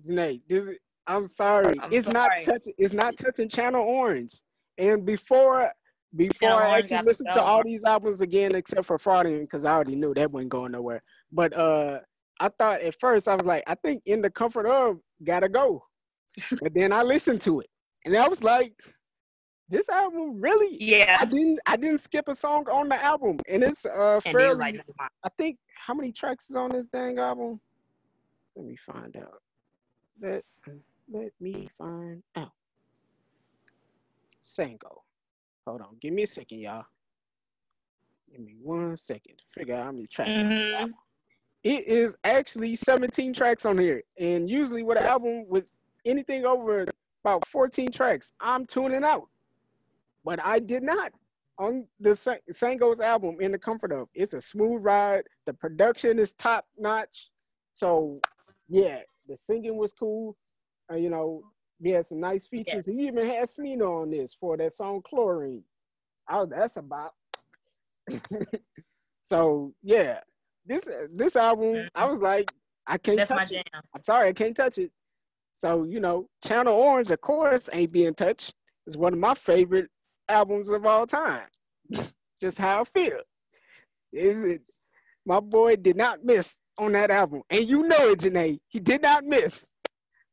[0.05, 1.79] Jenae, this is, I'm sorry.
[1.81, 2.45] I'm it's not sorry.
[2.45, 4.41] touching it's not touching Channel Orange.
[4.79, 5.71] And before
[6.17, 9.73] before Channel I actually listened to all these albums again except for Freudian, because I
[9.73, 11.03] already knew that wasn't going nowhere.
[11.33, 12.01] But uh
[12.41, 15.85] I thought at first I was like, I think in the comfort of gotta go.
[16.63, 17.69] but then I listened to it
[18.05, 18.75] and I was like,
[19.69, 21.19] this album really Yeah.
[21.21, 23.39] I didn't I didn't skip a song on the album.
[23.49, 24.81] And it's uh And fairly like.
[25.23, 27.61] I think how many tracks is on this dang album?
[28.57, 29.43] Let me find out.
[30.21, 30.45] Let
[31.15, 32.51] let me find out.
[34.43, 35.03] Sango.
[35.67, 36.85] Hold on, give me a second, y'all.
[38.31, 40.31] Give me one second to figure out how many tracks.
[40.31, 40.73] Mhm.
[40.75, 40.95] album.
[41.63, 45.71] It is actually 17 tracks on here, and usually with an album with
[46.05, 46.85] anything over
[47.23, 49.31] about 14 tracks, I'm tuning out.
[50.25, 51.13] But I did not
[51.57, 55.27] on the Sa- Sango's album in the comfort of it's a smooth ride.
[55.45, 57.31] The production is top notch.
[57.73, 58.21] So
[58.69, 60.37] yeah, the singing was cool.
[60.91, 61.43] Uh, you know,
[61.83, 62.87] he had some nice features.
[62.87, 65.65] He even had Smino on this for that song Chlorine.
[66.31, 67.13] Oh, that's about.
[69.23, 70.21] so yeah,
[70.67, 72.53] this this album, I was like,
[72.87, 73.67] I can't That's my touch it.
[73.73, 73.83] jam.
[73.95, 74.91] I'm sorry, I can't touch it.
[75.53, 78.55] So, you know, Channel Orange, of course, ain't being touched.
[78.87, 79.89] It's one of my favorite
[80.29, 81.47] albums of all time.
[82.41, 83.21] Just how I feel.
[84.13, 84.63] Is it
[85.27, 87.43] my boy did not miss on that album.
[87.51, 88.59] And you know it, Jenae.
[88.69, 89.73] He did not miss.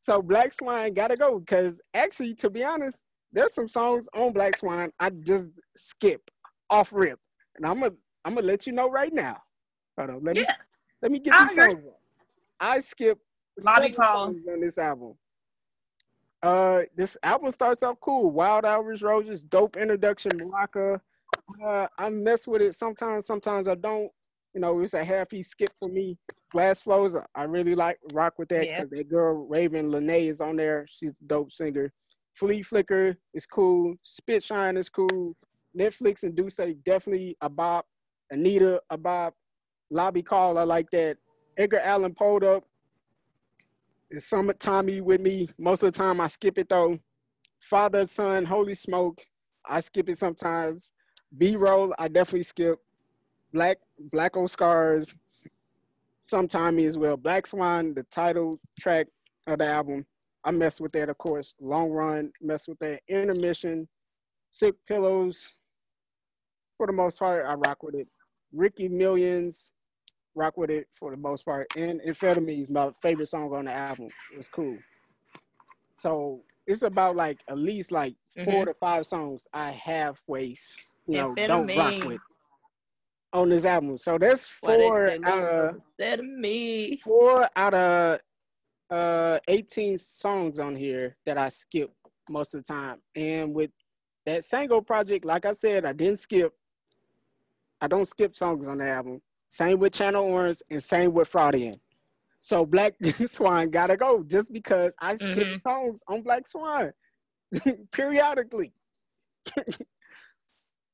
[0.02, 1.40] So Black Swan gotta go.
[1.40, 2.98] Because actually, to be honest,
[3.32, 6.30] there's some songs on Black Swan I just skip
[6.70, 7.20] off rip.
[7.56, 7.94] And I'm gonna
[8.26, 9.38] I'm gonna let you know right now.
[9.98, 10.56] Hold on, let me Yeah.
[11.02, 11.74] let me get I these songs.
[11.76, 11.94] on.
[12.60, 13.20] I skip
[13.60, 15.14] songs on this album.
[16.44, 18.32] Uh, this album starts off cool.
[18.32, 20.32] Wild Irish Roses, dope introduction.
[20.32, 21.00] Maraca.
[21.64, 23.28] Uh, I mess with it sometimes.
[23.28, 24.12] Sometimes I don't.
[24.54, 26.18] You know, it's a half he skip for me.
[26.52, 28.84] Glass Flows, I really like rock with that Yeah.
[28.90, 30.86] that girl Ravyn Lenae is on there.
[30.90, 31.94] She's a dope singer.
[32.34, 33.96] Flea Flicker is cool.
[34.04, 35.36] Spit Shine is cool.
[35.78, 37.86] Netflix and Dusse definitely a bop.
[38.30, 39.34] Anita a bop.
[39.90, 41.18] Lobby Call I like that.
[41.58, 42.66] Edgar Allan Poe'd up.
[44.10, 45.48] It's Summit Tommy with me.
[45.58, 47.00] Most of the time I skip it though.
[47.62, 49.22] Father, Son, Holy Smoke.
[49.66, 50.92] I skip it sometimes.
[51.38, 52.80] B roll, I definitely skip.
[53.54, 53.78] Black
[54.12, 55.14] Black O Scars,
[56.26, 57.18] sometime as well.
[57.18, 59.08] Black Swan, the title track
[59.48, 60.06] of the album.
[60.44, 61.54] I mess with that, of course.
[61.60, 63.02] Long run, mess with that.
[63.08, 63.88] Intermission,
[64.52, 65.48] Sick Pillows.
[66.78, 68.08] For the most part, I rock with it.
[68.52, 69.70] Ricky Millions,
[70.34, 71.68] rock with it for the most part.
[71.78, 74.10] And Amphetamines, my favorite song on the album.
[74.36, 74.78] It's cool.
[76.00, 78.64] So it's about like at least like 4 mm-hmm.
[78.66, 80.56] to five songs I halfway,
[81.08, 82.22] you know, don't rock with
[83.34, 83.98] on this album.
[83.98, 86.98] So that's four out of instead of me.
[87.04, 88.20] four out of
[88.90, 91.92] uh 18 songs on here that I skip
[92.30, 93.00] most of the time.
[93.16, 93.72] And with
[94.26, 96.54] that Sango project, like I said, I didn't skip.
[97.80, 99.22] I don't skip songs on the album.
[99.50, 101.76] Same with Channel Orange and same with Freudian.
[102.40, 102.94] So Black
[103.28, 105.62] Swan gotta go just because I skip Mhm.
[105.62, 106.92] songs on Black Swan
[107.92, 108.74] periodically.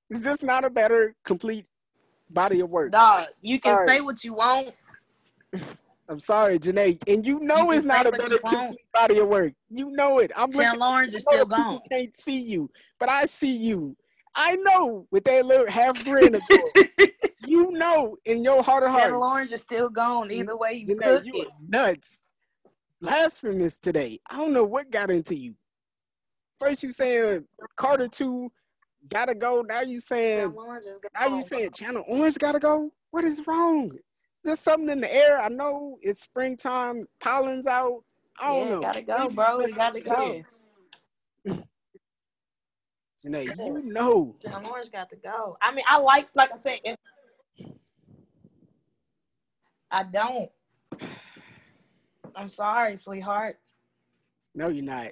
[0.10, 1.66] it's just not a better complete
[2.30, 2.92] body of work.
[2.92, 3.88] Dog, you can Sorry.
[3.88, 4.74] say what you want.
[6.10, 7.02] I'm sorry, Jenae.
[7.08, 9.54] And you know You it's not a better complete body of work.
[9.70, 10.32] You know it.
[10.36, 10.62] I'm looking.
[10.72, 11.82] Channel Orange is still gone.
[11.92, 12.70] Can't see you,
[13.00, 13.96] but I see you.
[14.34, 17.10] I know with that little half grin of yours.
[17.46, 19.14] you know in your heart of hearts.
[19.14, 20.32] Orange is still gone.
[20.32, 21.48] Either way you Jenae, cook you it.
[21.68, 22.20] nuts.
[23.02, 24.20] Blasphemous today.
[24.30, 25.56] I don't know what got into you.
[26.60, 28.52] First you saying Carter 2
[29.10, 29.62] gotta go.
[29.62, 30.54] Now you saying
[31.20, 32.92] now you saying Channel Orange gotta go?
[33.12, 33.92] What is wrong?
[34.44, 35.42] There's something in the air.
[35.42, 38.04] I know it's springtime, pollen's out.
[38.40, 38.82] I don't yeah, know.
[38.82, 39.66] gotta go, bro.
[39.66, 40.44] You gotta go.
[43.26, 44.36] Jenae, you know.
[44.42, 45.58] Channel Orange got to go.
[45.62, 47.00] I mean, I like, like I said, it,
[49.90, 50.50] I don't.
[52.36, 53.58] I'm sorry, sweetheart.
[54.54, 55.08] No, you're not.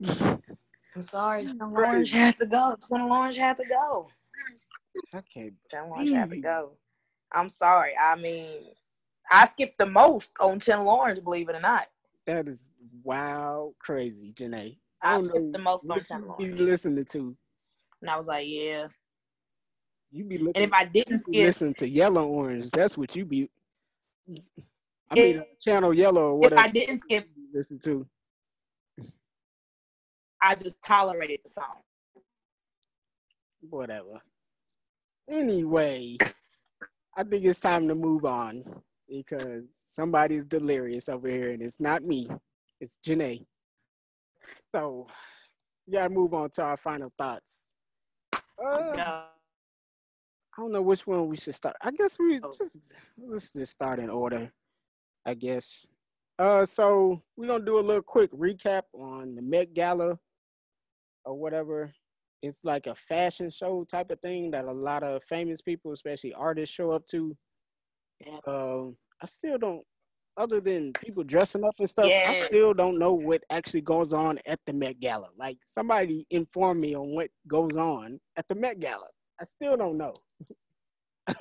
[0.94, 1.44] I'm sorry.
[1.46, 1.88] Channel Right.
[1.88, 2.76] Orange had to go.
[2.88, 4.08] Channel Orange had to go.
[5.14, 5.52] Okay.
[5.70, 6.76] Channel Orange had to go.
[7.32, 7.92] I'm sorry.
[8.00, 8.60] I mean,
[9.30, 11.86] I skipped the most on Channel Orange, believe it or not.
[12.26, 12.64] That is
[13.02, 14.78] wild crazy, Jenae.
[15.02, 16.60] I don't skipped the most on what Channel you be Orange.
[16.60, 17.36] listening to.
[18.00, 18.86] And I was like, yeah.
[20.12, 22.70] You be looking And if I didn't skip, listen to Yellow Orange.
[22.70, 23.50] That's what you be.
[25.10, 26.60] I mean, If- Channel Yellow or whatever.
[26.60, 28.06] if I didn't skip, listen to.
[30.44, 31.80] I just tolerated the song.
[33.70, 34.20] Whatever.
[35.26, 36.18] Anyway,
[37.16, 38.62] I think it's time to move on
[39.08, 42.28] because somebody's delirious over here, and it's not me.
[42.78, 43.46] It's Jenae.
[44.74, 45.06] So
[45.86, 47.72] we gotta move on to our final thoughts.
[48.34, 49.24] Uh, No.
[50.56, 51.74] I don't know which one we should start.
[51.80, 52.52] I guess we Oh.
[52.52, 54.52] just let's just start in order.
[55.24, 55.86] I guess.
[56.38, 60.18] Uh, so we're gonna do a little quick recap on the Met Gala
[61.24, 61.92] or whatever.
[62.42, 66.34] It's like a fashion show type of thing that a lot of famous people, especially
[66.34, 67.36] artists, show up to.
[68.24, 68.38] Yeah.
[68.46, 69.82] Um, I still don't.
[70.36, 74.38] Other than people dressing up and stuff, I still don't know what actually goes on
[74.46, 75.28] at the Met Gala.
[75.38, 79.06] Like somebody inform me on what goes on at the Met Gala.
[79.40, 80.12] I still don't know.
[81.28, 81.36] I'm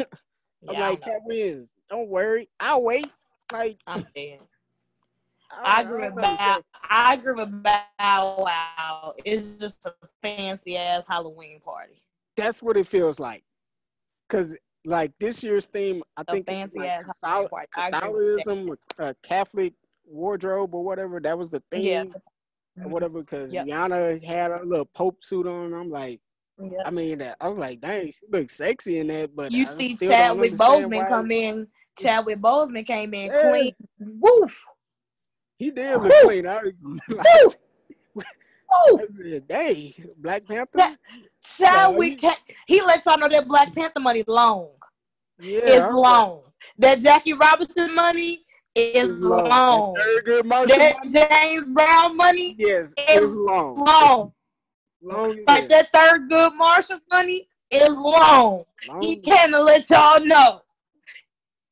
[0.62, 1.02] Yeah, like.
[1.02, 3.12] Katt Williams, don't worry, I'll wait.
[3.52, 4.40] Like, I'm dead.
[5.64, 6.64] I, I agree don't with understand.
[6.64, 6.80] Bow.
[6.90, 9.14] I agree with Bow Wow.
[9.26, 12.02] It's just a fancy ass Halloween party.
[12.36, 13.44] That's what it feels like.
[14.30, 17.68] Cause like this year's theme, I A think fancy like ass Catholic- party.
[17.78, 18.44] I agree with that.
[18.46, 19.74] Catholicism, uh, Catholic
[20.06, 21.20] wardrobe or whatever.
[21.20, 22.14] That was the theme
[22.78, 22.84] Yeah.
[22.84, 23.22] or whatever.
[23.22, 23.68] Because Yep.
[23.68, 25.74] Rihanna had a little Pope suit on.
[25.74, 26.20] I'm like,
[26.62, 26.80] Yeah.
[26.86, 29.36] I mean, uh, I was like, dang, she looks sexy in that.
[29.36, 31.68] But You I see Chadwick understand Boseman come in.
[31.98, 33.50] Chadwick Boseman came in Yeah.
[33.50, 33.74] clean.
[34.00, 34.64] Woof.
[35.64, 36.12] He look Woo!
[36.24, 36.48] clean.
[36.48, 36.62] I,
[37.08, 37.26] like,
[38.16, 39.00] Woo.
[39.00, 40.78] I said, dang, Black Panther.
[40.78, 40.98] That-
[41.42, 42.38] Chadwick, he- ca-
[42.68, 44.70] he lets y'all know that Black Panther money long.
[45.40, 46.42] yeah, It's long.
[46.78, 48.44] That Jackie Robinson money
[48.76, 49.50] is long.
[49.50, 49.94] long.
[49.94, 53.78] That Thurgood Marshall That money, James Brown money, yes, it's long.
[53.86, 54.34] long.
[55.02, 55.94] Long Like that.
[55.94, 58.64] Thurgood Marshall money is long.
[58.88, 60.62] Long He can't let y'all know.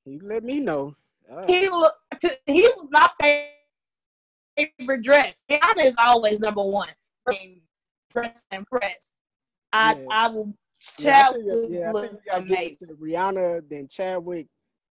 [0.05, 0.95] He let me know.
[1.31, 1.93] Uh, He look.
[2.45, 3.09] He was my
[4.77, 5.43] favorite dress.
[5.49, 6.89] Rihanna is always number one.
[8.13, 9.13] Dress and press.
[9.73, 10.05] I Yeah.
[10.09, 10.53] I will.
[10.99, 12.87] yeah, Chadwick yeah, I think looks we gotta give amazing.
[13.01, 14.47] Rihanna, then Chadwick.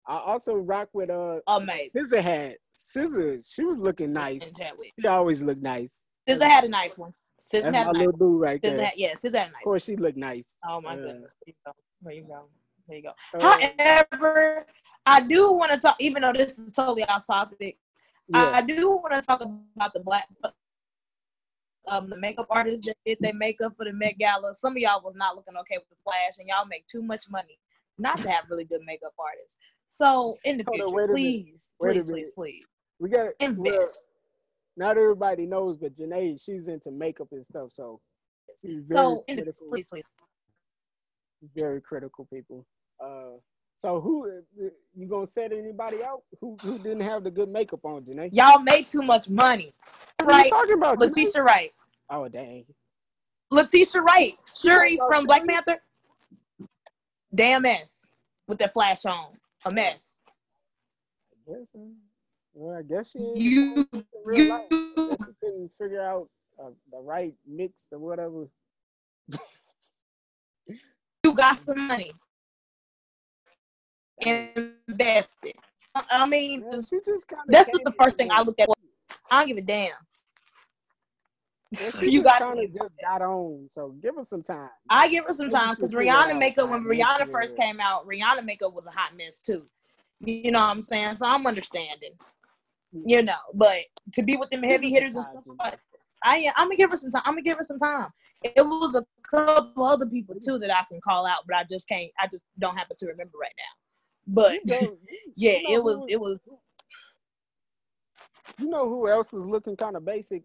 [0.07, 2.03] I also rock with uh Amazing.
[2.05, 2.57] SZA hat.
[2.75, 4.53] SZA, she was looking And nice.
[4.53, 4.93] Chadwick.
[4.99, 6.03] She always looked nice.
[6.29, 7.11] SZA had a nice one.
[7.41, 8.85] SZA That's had a nice little boo right SZA there.
[8.85, 9.63] had, yeah, SZA had a nice Of one.
[9.63, 10.57] course, she looked nice.
[10.67, 11.35] Oh my goodness.
[11.45, 11.71] There you go.
[12.03, 12.49] There you go.
[12.87, 13.11] There you go.
[13.39, 13.57] Uh,
[14.11, 14.63] However,
[15.05, 17.77] I do want to talk, even though this is totally off topic,
[18.29, 20.27] yeah, I do want to talk about the black,
[21.87, 24.53] um, the makeup artists that did their makeup for the Met Gala.
[24.53, 27.25] Some of y'all was not looking okay with the flash, and y'all make too much
[27.29, 27.57] money
[27.97, 29.57] not to have really good makeup artists.
[29.87, 31.09] So in the Hold future, minute.
[31.11, 32.65] please, please, please, please,
[32.99, 34.03] we got invest.
[34.75, 38.01] not everybody knows, but Jenae, she's into makeup and stuff, so
[38.61, 40.13] she's very So in the, please, please.
[41.55, 42.65] very critical people.
[43.03, 43.37] Uh,
[43.77, 44.41] so who
[44.95, 48.29] you gonna set anybody out who who didn't have the good makeup on, Jenae?
[48.33, 49.73] Y'all made too much money,
[50.19, 50.49] What are you right?
[50.49, 50.97] talking about?
[50.97, 51.01] Jenae?
[51.15, 51.71] Letitia Wright.
[52.09, 52.65] Oh dang.
[53.51, 55.81] Letitia Wright, Shuri about from Black Panther.
[57.33, 58.11] Damn mess
[58.47, 59.27] with that flash on.
[59.65, 60.21] A mess.
[61.31, 61.79] I guess, uh,
[62.53, 64.65] well, I guess she You, in real life.
[64.71, 66.29] I you, guess couldn't figure out
[66.61, 68.47] uh, the right mix or whatever.
[71.23, 72.11] you got some money.
[74.19, 75.55] Invest it.
[75.95, 78.69] I- mean, Yeah, just- she just kinda that's just the first thing I looked at.
[79.29, 79.93] I don't give a damn.
[81.71, 82.67] yeah, you got to.
[82.67, 84.69] just got on, so give her some time.
[84.89, 88.73] I give her some time because Rihanna makeup when Rihanna first came out, Rihanna makeup
[88.73, 89.67] was a hot mess too.
[90.19, 91.15] You know what I'm saying?
[91.15, 92.13] So I'm understanding.
[92.91, 93.79] You know, but
[94.13, 95.79] to be with them heavy hitters and stuff like
[96.23, 97.21] I I'm gonna give her some time.
[97.25, 98.09] I'm gonna give her some time.
[98.43, 101.87] It was a couple other people too that I can call out, but I just
[101.87, 102.11] can't.
[102.19, 103.86] I just don't happen to remember right now.
[104.27, 104.97] But You know- you-
[105.35, 105.95] yeah, you know it was.
[105.95, 106.57] who- It was
[108.59, 110.43] You know who else was looking kind of basic?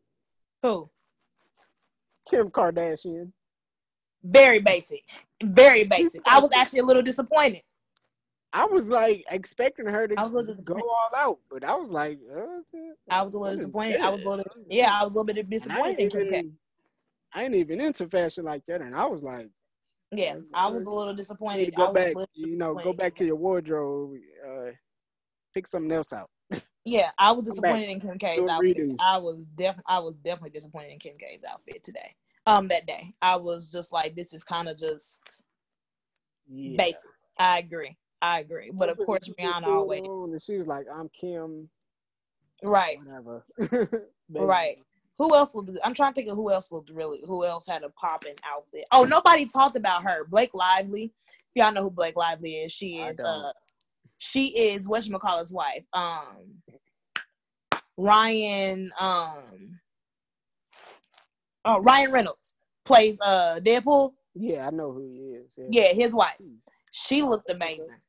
[0.63, 0.89] who
[2.31, 3.33] Kim Kardashian.
[4.23, 5.03] very basic,
[5.43, 6.23] very basic.
[6.27, 7.63] I was actually a little disappointed.
[8.53, 11.91] I was like expecting her to I was just go all out, but I was
[11.91, 12.61] like, uh,
[13.11, 14.01] I was a little disappointed.
[14.01, 16.11] I was a little, yeah, I was a little bit And I disappointed ain't in
[16.21, 16.39] Kim K.
[16.39, 16.53] even,
[17.33, 19.49] I ain't even into fashion like that, and I was like,
[20.13, 21.75] Yeah, I was a little you disappointed.
[21.75, 24.13] I go was back, you know, go back to your wardrobe,
[24.47, 24.71] uh,
[25.55, 26.31] pick something else out.
[26.85, 28.77] Yeah, I was disappointed in Kim K's outfit.
[28.77, 28.97] redo.
[28.99, 32.17] I was definitely, I was definitely disappointed in Kim K's outfit today.
[32.45, 35.45] Um, that day, I was just like, this is kind of just
[36.49, 36.77] Yeah.
[36.77, 37.11] basic.
[37.39, 37.97] I agree.
[38.21, 38.73] I agree.
[38.73, 41.69] But of course, Rihanna always and she was like, I'm Kim,
[42.65, 43.45] right, whatever.
[44.29, 44.79] right.
[45.19, 45.71] Who else looked?
[45.85, 47.21] I'm trying to think of who else looked really.
[47.27, 48.85] Who else had a popping outfit?
[48.93, 50.25] Oh, nobody talked about her.
[50.25, 51.13] Blake Lively.
[51.55, 53.53] If y'all know who Blake Lively is, she is uh,
[54.19, 55.85] she is whatchamacallit's wife.
[55.93, 56.63] Um,
[57.97, 59.79] Ryan um
[61.65, 64.13] oh Ryan Reynolds plays uh Deadpool.
[64.35, 65.55] Yeah, I know who he is.
[65.59, 66.37] Yeah, Yeah, his wife.
[66.91, 68.01] She looked amazing.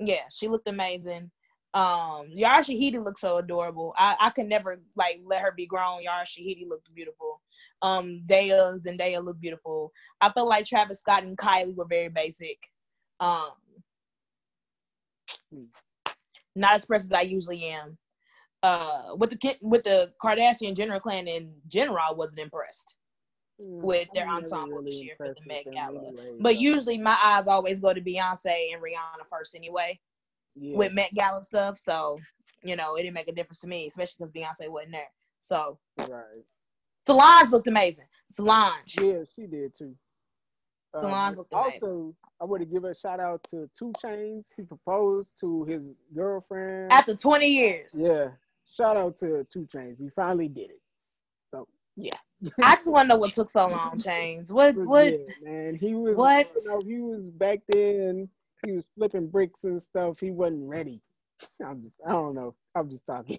[0.00, 1.30] Yeah, she looked amazing.
[1.74, 3.94] Um, Yara Shahidi looked so adorable.
[3.96, 6.02] I, I could never like let her be grown.
[6.02, 7.40] Yara Shahidi looked beautiful.
[7.80, 9.92] Um, Daya Zendaya looked beautiful.
[10.20, 12.58] I felt like Travis Scott and Kylie were very basic.
[13.20, 13.50] Um,
[16.54, 17.96] not as pressed as I usually am.
[18.62, 22.96] Uh, with the with the Kardashian Jenner clan in general, I wasn't impressed
[23.60, 25.98] Mm, with their I'm ensemble this year for the Met Gala.
[25.98, 30.00] anyway, But so, usually my eyes always go to Beyonce and Rihanna first anyway
[30.54, 30.76] yeah.
[30.76, 31.78] with Met Gala stuff.
[31.78, 32.18] So,
[32.62, 35.10] you know, it didn't make a difference to me, especially because Beyonce wasn't there.
[35.40, 36.44] So right.
[37.06, 38.06] Solange looked amazing.
[38.30, 38.96] Solange.
[39.00, 39.94] Yeah, she did too.
[40.94, 41.80] Um, Solange looked amazing.
[41.82, 44.48] also, I want to give a shout out to 2 Chainz.
[44.56, 46.92] He proposed to his girlfriend.
[46.92, 47.94] After 20 years.
[47.96, 48.28] yeah,
[48.66, 50.00] shout out to 2 Chainz.
[50.00, 50.80] He finally did it.
[51.52, 52.16] So yeah,
[52.62, 54.52] I just want to know what took so long, Chainz.
[54.52, 56.16] What what yeah, man, he was.
[56.16, 56.50] what?
[56.54, 58.28] You know, he was back then.
[58.64, 60.20] He was flipping bricks and stuff.
[60.20, 61.00] He wasn't ready.
[61.66, 62.00] I'm just.
[62.06, 62.54] I don't know.
[62.74, 63.38] I'm just talking.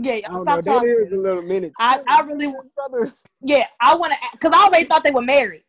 [0.00, 0.42] Yeah, know.
[0.42, 1.72] stop That is a little minute.
[1.78, 3.12] I, I really want brother.
[3.40, 5.64] yeah, I want to because I already thought they were married.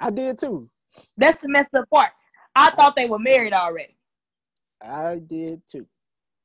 [0.00, 0.68] I did too.
[1.16, 2.10] That's the messed up part.
[2.56, 3.96] I thought they were married already.
[4.82, 5.86] I did too.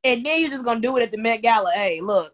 [0.04, 1.72] And then you're just gonna do it at the Met Gala.
[1.72, 2.34] Hey, look.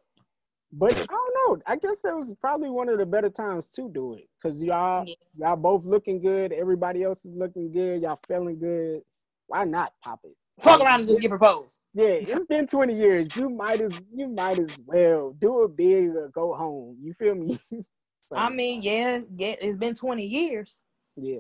[0.72, 1.64] But I don't know.
[1.66, 5.06] I guess that was probably one of the better times to do it because y'all
[5.08, 5.16] Yeah.
[5.38, 6.52] y'all both looking good.
[6.52, 8.02] Everybody else is looking good.
[8.02, 9.02] Y'all feeling good.
[9.50, 10.36] Why not pop it?
[10.62, 11.80] Fuck around and just get proposed.
[11.96, 13.36] Yeah, it's been 20 years.
[13.36, 16.98] You might as you might as well do it big or go home.
[17.02, 17.60] You feel me?
[18.28, 20.80] So, I mean, yeah, yeah, it's been 20 years.
[21.16, 21.40] yeah.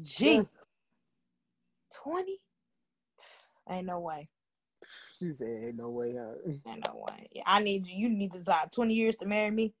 [0.00, 0.56] Jesus.
[2.02, 2.40] 20?
[3.70, 4.28] Ain't no way.
[5.20, 6.34] She said, "Ain't no way." Huh?
[6.66, 7.28] Ain't no way.
[7.30, 7.94] Yeah, I need you.
[7.96, 9.72] You need to decide 20 years to marry me.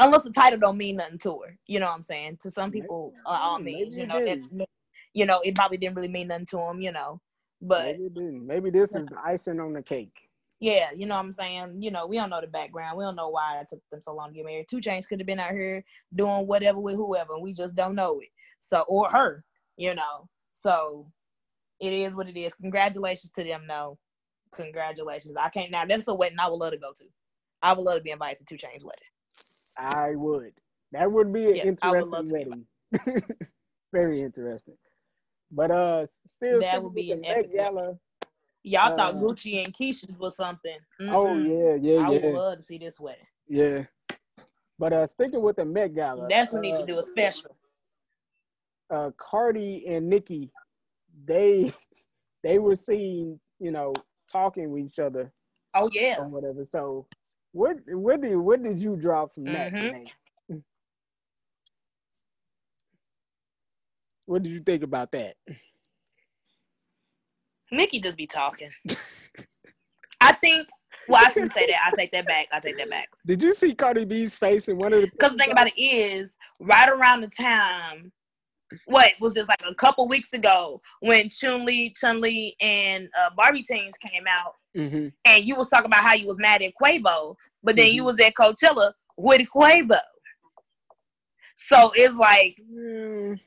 [0.00, 1.56] Unless the title don't mean nothing to her.
[1.68, 2.38] You know what I'm saying?
[2.40, 4.66] To some Maybe- people, uh, all means, you know, that.
[5.14, 7.20] You know, it probably didn't really mean nothing to them, you know.
[7.60, 8.38] But Maybe.
[8.38, 10.14] Maybe this is the icing on the cake.
[10.60, 11.82] yeah, you know what I'm saying?
[11.82, 12.96] You know, we don't know the background.
[12.96, 14.66] We don't know why it took them so long to get married.
[14.70, 15.84] 2 Chainz could have been out here
[16.14, 18.28] doing whatever with whoever, and we just don't know it.
[18.60, 19.44] So, or her,
[19.76, 20.28] you know.
[20.54, 21.10] So,
[21.80, 22.54] it is what it is.
[22.54, 23.98] Congratulations to them, though.
[24.54, 25.36] Congratulations.
[25.38, 25.84] I can't now.
[25.86, 27.04] That's a wedding I would love to go to.
[27.62, 29.02] I would love to be invited to 2 Chainz wedding.
[29.76, 30.52] I would.
[30.92, 33.22] That would be an Yes, I would love interesting to be wedding.
[33.92, 34.76] Very interesting.
[35.50, 37.98] But uh, still, That would be the an Met epic Gala.
[38.62, 40.76] Y'all thought Uh, Gucci and Keyshia's was something.
[41.00, 41.48] Oh Mm-mm.
[41.48, 43.26] yeah, yeah, I would yeah, love to see this wedding.
[43.48, 43.84] yeah.
[44.78, 46.28] But uh, sticking with the Met Gala.
[46.28, 47.56] That's what we need uh, to do a special.
[48.90, 50.50] uh, Cardi and Nicki,
[51.26, 51.72] they
[52.42, 53.92] they were seen, you know,
[54.30, 55.32] talking with each other
[55.74, 56.18] Oh yeah.
[56.18, 56.64] or whatever.
[56.64, 57.06] So,
[57.52, 59.80] what what did what did you drop from that Mhm.
[59.80, 60.12] today?
[64.30, 65.34] What did you think about that?
[67.72, 68.70] Nicki just be talking.
[70.20, 70.68] I think.
[71.08, 71.80] Well, I shouldn't say that.
[71.84, 72.46] I take that back.
[72.52, 73.08] I take that back.
[73.26, 75.08] Did you see Cardi B's face in one of the?
[75.12, 78.12] Because the thing about it is, right around the time,
[78.84, 83.30] what was this like a couple weeks ago when Chun Li, Chun Li, and uh,
[83.36, 86.72] Barbie Tingz came out, hmm and you was talking about how you was mad at
[86.80, 88.06] Quavo, but then you Mhm.
[88.06, 89.98] was at Coachella with Quavo.
[91.56, 93.40] So it's like Mm.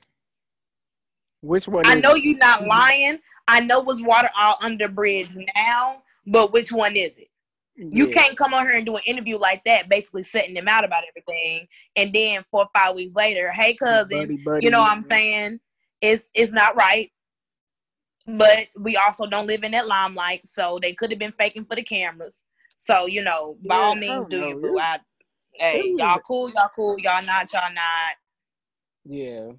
[1.44, 1.86] Which one?
[1.86, 3.20] I know you're not lying.
[3.50, 7.28] I know it's water all under bridge now, but which one is it?
[7.76, 8.14] You Yeah.
[8.14, 11.04] can't come on here and do an interview like that, basically setting them out about
[11.06, 11.68] everything,
[11.98, 14.66] and then four or five weeks later, hey cousin, Buddy, buddy.
[14.66, 15.60] you know what I'm saying?
[16.02, 17.12] It's it's not right.
[18.26, 21.76] But we also don't live in that limelight, so they could have been faking for
[21.76, 22.44] the cameras.
[22.78, 24.48] So you know, by Yeah, all means, do know.
[24.48, 24.56] you?
[24.62, 24.78] Boo.
[24.80, 25.00] I,
[25.56, 28.16] hey, y'all cool, y'all cool, y'all not, y'all not.
[29.04, 29.52] Yeah.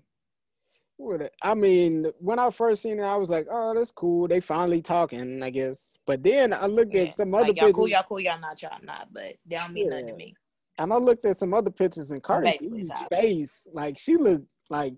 [1.43, 4.29] I mean, when I first seen it, I was like, "Oh, that's cool.
[4.29, 7.03] They finally talking, I guess." But then I looked Yeah.
[7.03, 9.13] at some other Like, y'all pictures, cool, y'all cool, y'all not, y'all not.
[9.13, 10.35] But they don't mean nothing to me.
[10.79, 14.95] and I looked at some other pictures, and Cardi B's face, like she looked like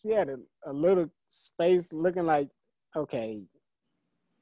[0.00, 2.48] she had a, a little space looking like,
[2.96, 3.42] okay,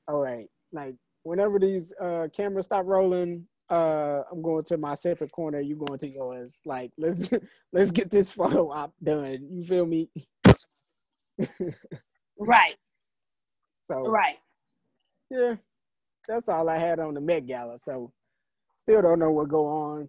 [0.07, 0.49] all right.
[0.73, 5.61] Like whenever these uh cameras stop rolling, uh, I'm going to my separate corner.
[5.61, 6.61] You going to yours.
[6.65, 7.31] Like let's
[7.73, 9.49] let's get this photo op done.
[9.51, 10.09] You feel me?
[12.41, 12.77] Right,
[13.83, 14.37] so right.
[15.29, 15.57] yeah,
[16.29, 17.81] that's all I had on the Met Gala.
[17.81, 18.13] So
[18.77, 20.09] still don't know what go on.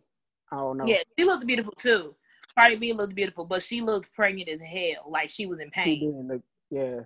[0.52, 0.86] I don't know.
[0.86, 2.14] Yeah, she looked beautiful too.
[2.56, 5.82] Cardi B looked beautiful, but she looked pregnant as hell, like she was in She
[5.82, 6.00] pain.
[6.02, 6.42] didn't look.
[6.70, 7.00] Yeah.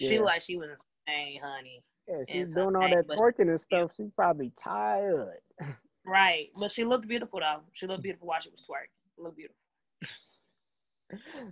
[0.00, 0.18] She yeah.
[0.18, 0.76] looked like she was in
[1.06, 1.82] thing, honey.
[2.08, 3.92] Yeah, she's doing all that twerking and stuff.
[3.96, 5.38] She's probably tired.
[6.06, 6.48] Right.
[6.58, 7.60] But she looked beautiful though.
[7.72, 9.22] She looked beautiful while she was twerking.
[9.22, 9.56] Looked beautiful.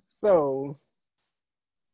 [0.07, 0.78] So,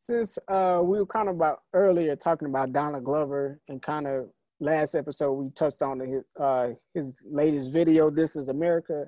[0.05, 4.29] since uh we were kind of about earlier talking about Donald Glover and kind of
[4.59, 9.07] last episode we touched on his uh his latest video, "This Is America."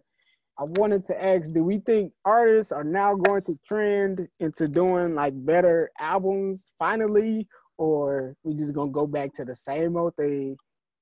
[0.60, 5.14] I wanted to ask, do we think artists are now going to trend into doing
[5.14, 10.58] like better albums finally, or we just gonna go back to the same old thing?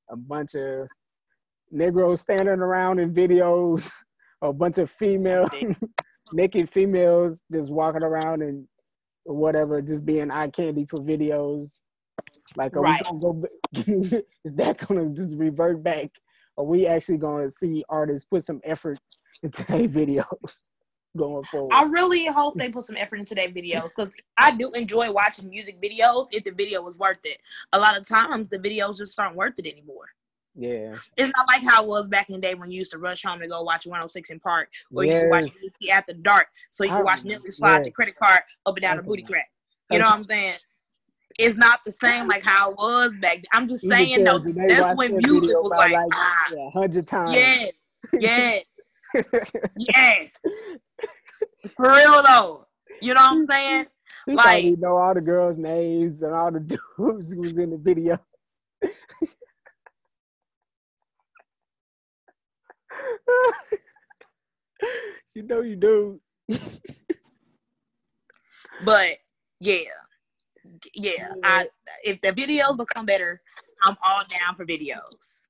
[0.10, 0.90] A bunch of
[1.72, 3.90] Negroes standing around in videos,
[4.42, 5.48] a bunch of female
[6.34, 8.68] naked females just walking around and
[9.26, 11.82] whatever, just being eye candy for videos.
[12.56, 13.02] Like, are Right.
[13.12, 13.48] we gonna go?
[14.44, 16.12] is that gonna just revert back?
[16.58, 18.98] Are we actually gonna see artists put some effort
[19.44, 20.64] into their videos
[21.18, 21.74] going forward?
[21.74, 25.50] I really hope they put some effort into their videos because I do enjoy watching
[25.50, 27.38] music videos if the video was worth it.
[27.74, 30.08] A lot of times the videos just aren't worth it anymore.
[30.58, 32.98] Yeah, It's not like how it was back in the day when you used to
[32.98, 35.58] rush home to go watch 106 & Park or you used to watch Yes.
[35.80, 38.96] BT after dark so you could watch Nelly slide the credit card up and down
[38.98, 39.50] the booty crack.
[39.92, 40.54] You know what I'm saying?
[41.38, 43.44] It's not the same like how it was back then.
[43.52, 47.06] I'm just You saying though, that's when that music was about, like, ah, yeah, hundred
[47.06, 47.36] times.
[47.36, 47.72] yes,
[48.14, 48.64] yes,
[49.78, 50.32] yes.
[51.76, 52.66] For real though.
[53.02, 53.86] You know what I'm saying?
[54.28, 56.60] Like- probably know all the girls' names and all the
[56.98, 58.18] dudes who was in the video.
[65.36, 66.20] you know you do.
[68.84, 69.18] But
[69.60, 69.80] yeah,
[70.94, 71.30] yeah.
[71.44, 71.68] I
[72.04, 73.42] if the videos become better,
[73.84, 75.44] I'm all down for videos.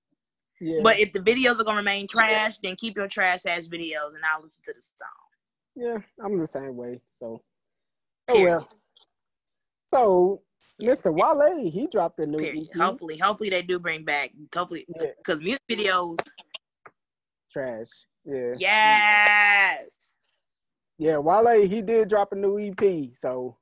[0.62, 0.80] Yeah.
[0.84, 4.24] But if the videos are gonna remain trash, then keep your trash ass videos and
[4.32, 5.08] I'll listen to the song.
[5.76, 7.02] yeah, I'm the same way.
[7.20, 7.42] So
[8.30, 8.52] oh Period.
[8.58, 8.70] well.
[9.88, 10.42] So
[10.82, 11.14] Mr.
[11.14, 12.76] Wale, he dropped a new EP.
[12.76, 14.32] Hopefully, hopefully they do bring back.
[14.54, 16.18] Hopefully, Yeah, because music videos,
[17.56, 17.88] trash.
[18.26, 18.53] Yeah.
[18.58, 19.91] yes.
[20.97, 23.10] Yeah, Wale, he did drop a new EP.
[23.16, 23.58] So,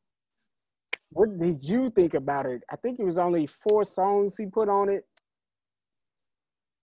[1.09, 2.63] what did you think about it?
[2.71, 5.05] I think it was only four songs he put on it.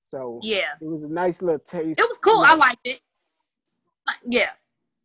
[0.05, 1.99] So Yeah, it was a nice little taste.
[2.01, 2.43] it was cool.
[2.45, 3.01] I liked it.
[4.07, 4.51] Like, yeah,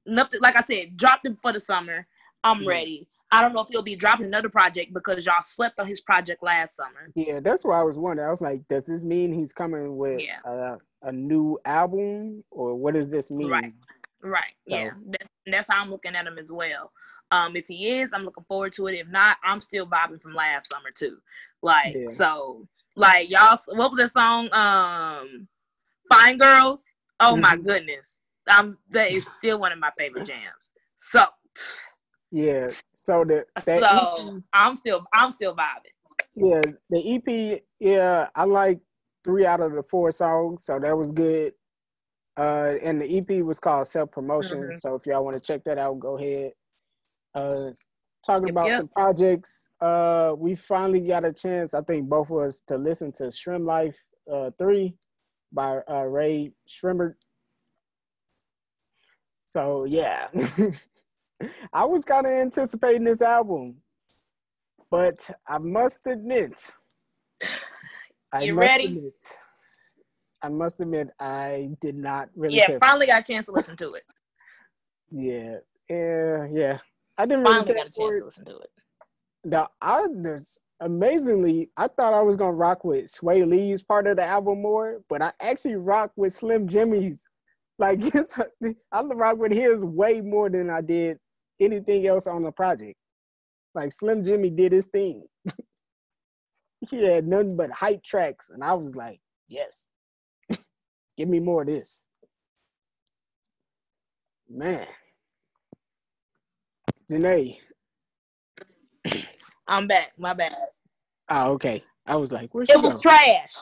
[0.05, 0.41] nothing.
[0.41, 2.07] Like I said, dropped it for the summer.
[2.43, 2.69] I'm Yeah.
[2.69, 3.07] ready.
[3.31, 6.41] I don't know if he'll be dropping another project because y'all slept on his project
[6.43, 7.11] last summer.
[7.15, 8.27] Yeah, that's why I was wondering.
[8.27, 10.39] I was like, does this mean he's coming with Yeah.
[10.45, 13.49] a, a new album, or what does this mean?
[13.49, 13.73] Right.
[14.21, 14.53] Right.
[14.69, 14.91] So- Yeah.
[15.07, 16.91] That's, that's how I'm looking at him as well.
[17.31, 18.95] Um, if he is, I'm looking forward to it.
[18.95, 21.17] If not, I'm still vibing from last summer too.
[21.61, 22.07] Like Yeah.
[22.13, 23.57] so, like y'all.
[23.67, 24.51] What was that song?
[24.53, 25.47] Um,
[26.11, 26.93] Fine Girls.
[27.19, 27.65] Oh my Mhm.
[27.65, 28.19] goodness.
[28.47, 30.69] Um, that is still one of my favorite jams.
[30.95, 31.25] So,
[32.35, 32.67] Yeah.
[32.93, 35.95] So the that so EP, I'm still I'm still vibing.
[36.35, 38.79] yeah, the EP, yeah, I like
[39.23, 41.53] three out of the four songs, so that was good.
[42.37, 44.57] Uh, and the EP was called Self Promotion.
[44.59, 44.81] Mhm.
[44.81, 46.51] So if y'all want to check that out, go ahead.
[47.33, 47.71] Uh,
[48.25, 48.79] talking Yep, about yep.
[48.79, 53.13] some projects, uh, we finally got a chance, I think both of us, to listen
[53.13, 53.95] to SremmLife
[54.29, 54.97] uh three
[55.53, 57.13] by uh Rae Sremmurd.
[59.45, 60.27] So yeah,
[61.73, 63.77] I was kind of anticipating this album,
[64.89, 66.53] but I must admit,
[68.31, 68.85] I You must ready?
[68.85, 69.13] admit,
[70.41, 72.57] I must admit, I did not really.
[72.57, 74.03] Yeah, finally got a chance to listen to it.
[75.11, 75.57] Yeah,
[75.89, 76.77] yeah, yeah.
[77.17, 78.19] I didn't really Finally care got a chance it.
[78.19, 78.69] to listen to it.
[79.43, 84.17] Now, I there's amazingly, I thought I was gonna rock with Swae Lee's part of
[84.17, 87.25] the album more, but I actually rock with Slim Jxmmi's.
[87.77, 88.01] Like
[88.91, 91.19] I rock with his way more than I did
[91.59, 92.97] anything else on the project.
[93.73, 95.23] Like Slim Jxmmi did his thing.
[96.89, 99.85] he had nothing but hype tracks, and I was like, yes,
[101.17, 102.07] give me more of this.
[104.49, 104.85] Man,
[107.09, 107.53] Jenae.
[109.67, 110.11] I'm back.
[110.17, 110.55] My bad.
[111.29, 111.83] Oh, okay.
[112.05, 113.09] I was like, where's It was go?
[113.09, 113.55] trash.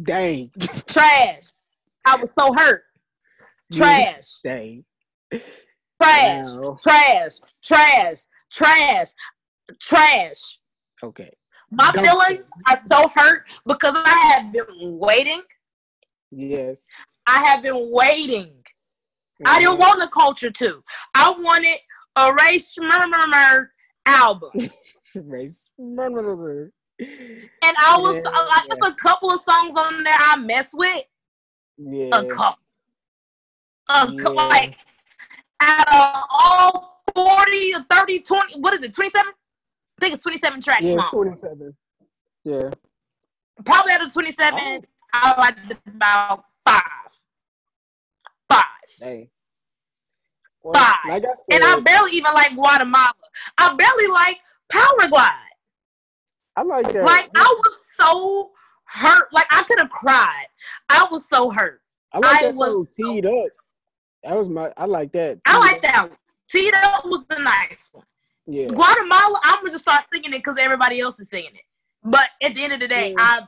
[0.00, 0.50] Dang.
[0.86, 1.44] Trash.
[2.04, 2.82] I was so hurt.
[3.72, 4.34] Trash.
[4.44, 4.84] Dang.
[6.00, 6.46] Trash.
[6.82, 7.32] Trash.
[7.64, 8.26] Trash.
[8.52, 9.08] Trash.
[9.80, 10.58] Trash.
[11.02, 11.30] Okay.
[11.70, 12.02] My Dumpster.
[12.04, 14.66] feelings are so hurt because I have been
[14.98, 15.42] waiting.
[16.30, 16.86] Yes.
[17.26, 18.52] I have been waiting.
[19.44, 20.82] I didn't want the culture to.
[21.14, 21.78] I wanted
[22.16, 23.66] a Rae Sremmurd
[24.06, 24.50] album.
[25.14, 25.70] Race.
[25.78, 26.70] Murmur.
[26.98, 30.70] And I was Yeah, uh, like, there's a couple of songs on there I mess
[30.72, 31.04] with.
[31.78, 32.08] Yeah.
[32.12, 32.62] A couple.
[33.88, 34.28] A Yeah.
[34.30, 34.78] like
[35.60, 39.26] out of all 40 or 30, 20, what is it, 27?
[39.28, 39.32] I
[40.00, 41.74] think it's 27 tracks Yeah, it's 27.
[42.44, 42.70] Yeah.
[43.64, 44.80] Probably out of 27, Oh.
[45.12, 46.82] I like about five.
[48.48, 49.28] Five.
[50.62, 50.94] Well, Five.
[51.08, 53.12] Like I said, And I barely even like Guatemala.
[53.56, 54.38] I barely like
[54.70, 55.32] Powerglide.
[56.56, 57.04] I like that.
[57.04, 58.50] Like I was so
[58.84, 59.32] hurt.
[59.32, 60.46] Like I could have cried.
[60.90, 61.80] I was so hurt.
[62.12, 63.48] I like I that song was so- teed up.
[64.22, 64.72] That was my.
[64.76, 65.38] I like that.
[65.46, 66.18] I like that one.
[66.50, 68.04] Tito was the nice one.
[68.46, 68.68] Yeah.
[68.68, 71.64] Guatemala, I'm gonna just start singing it because everybody else is singing it.
[72.04, 73.14] But at the end of the day, Yeah.
[73.18, 73.40] I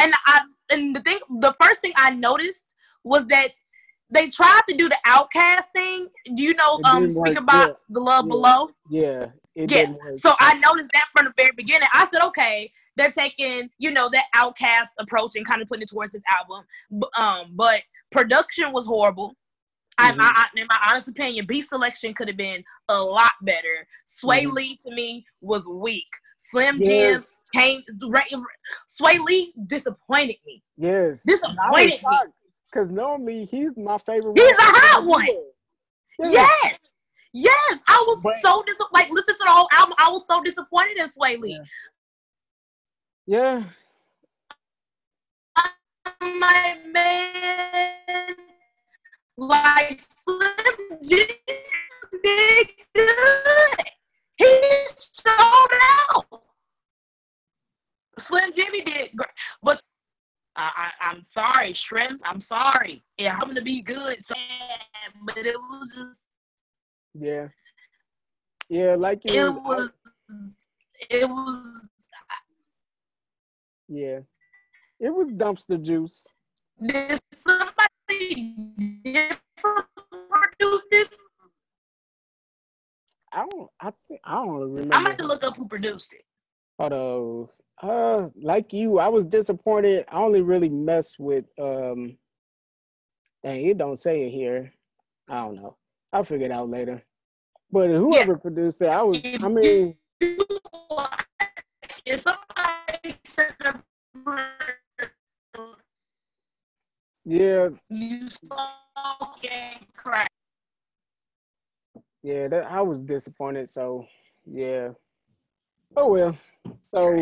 [0.00, 0.40] and I
[0.70, 2.64] and the thing, the first thing I noticed
[3.04, 3.52] was that
[4.10, 6.08] they tried to do the OutKast thing.
[6.34, 7.28] Do you know um work.
[7.28, 8.28] Speakerboxxx, The Love Yeah.
[8.28, 8.70] Below?
[8.90, 9.26] Yeah.
[9.54, 9.92] It Yeah.
[10.16, 11.88] So I noticed that from the very beginning.
[11.94, 15.88] I said, okay, they're taking, you know, that OutKast approach and kind of putting it
[15.90, 16.64] towards this album.
[17.16, 19.36] Um, but production was horrible.
[19.98, 20.16] I, Mhm.
[20.20, 20.24] I,
[20.54, 23.86] I, in my honest opinion, B selection could have been a lot better.
[24.06, 24.52] Swae Mhm.
[24.52, 26.08] Lee to me was weak.
[26.38, 27.44] Slim Jim Yes.
[27.54, 27.82] came.
[28.88, 30.62] Swae Lee disappointed me.
[30.76, 31.22] Yes.
[31.22, 32.32] Disappointed me.
[32.70, 34.36] Because normally he's my favorite.
[34.36, 34.60] He's one.
[34.60, 35.26] a hot one.
[36.18, 36.46] Yeah.
[36.62, 36.78] Yes,
[37.32, 37.80] yes.
[37.86, 39.94] I was But- so dis- like listen to the whole album.
[39.98, 41.60] I was so disappointed in Swae Lee.
[43.26, 43.64] Yeah.
[46.20, 48.36] my man,
[49.36, 50.50] like Slim
[51.02, 51.26] Jim
[52.22, 53.78] did good.
[54.36, 54.46] He
[55.26, 56.42] showed out.
[58.18, 59.28] Slim Jxmmi did great,
[59.62, 59.80] but
[60.56, 62.20] I, I, I'm sorry, Shrimp.
[62.24, 63.02] I'm sorry.
[63.18, 64.34] It happened to be good, so,
[65.26, 66.24] but it was just,
[67.14, 67.48] Yeah.
[68.68, 68.94] Yeah.
[68.96, 69.52] Like it you.
[69.52, 69.90] was,
[71.10, 71.90] it was.
[73.88, 74.20] yeah.
[74.98, 76.26] It was dumpster juice.
[76.84, 77.72] Did somebody
[78.08, 79.86] different
[80.90, 81.08] this?
[83.32, 83.70] I don't.
[83.80, 84.94] I think I don't remember.
[84.94, 86.22] I'm about to look up who produced it.
[86.78, 87.48] Hold on.
[87.82, 90.06] Uh, like you, I was disappointed.
[90.08, 92.16] I only really mess with um.
[93.42, 94.70] Dang, it don't say it here.
[95.28, 95.76] I don't know.
[96.12, 97.02] I'll figure it out later.
[97.70, 99.20] But whoever produced it, I was.
[99.24, 99.96] I mean,
[102.06, 103.54] if somebody said
[107.26, 110.30] yeah, you fucking crack.
[112.22, 112.46] yeah.
[112.46, 113.68] That I was disappointed.
[113.68, 114.06] So,
[114.46, 114.90] yeah.
[115.96, 116.36] Oh well.
[116.90, 117.14] So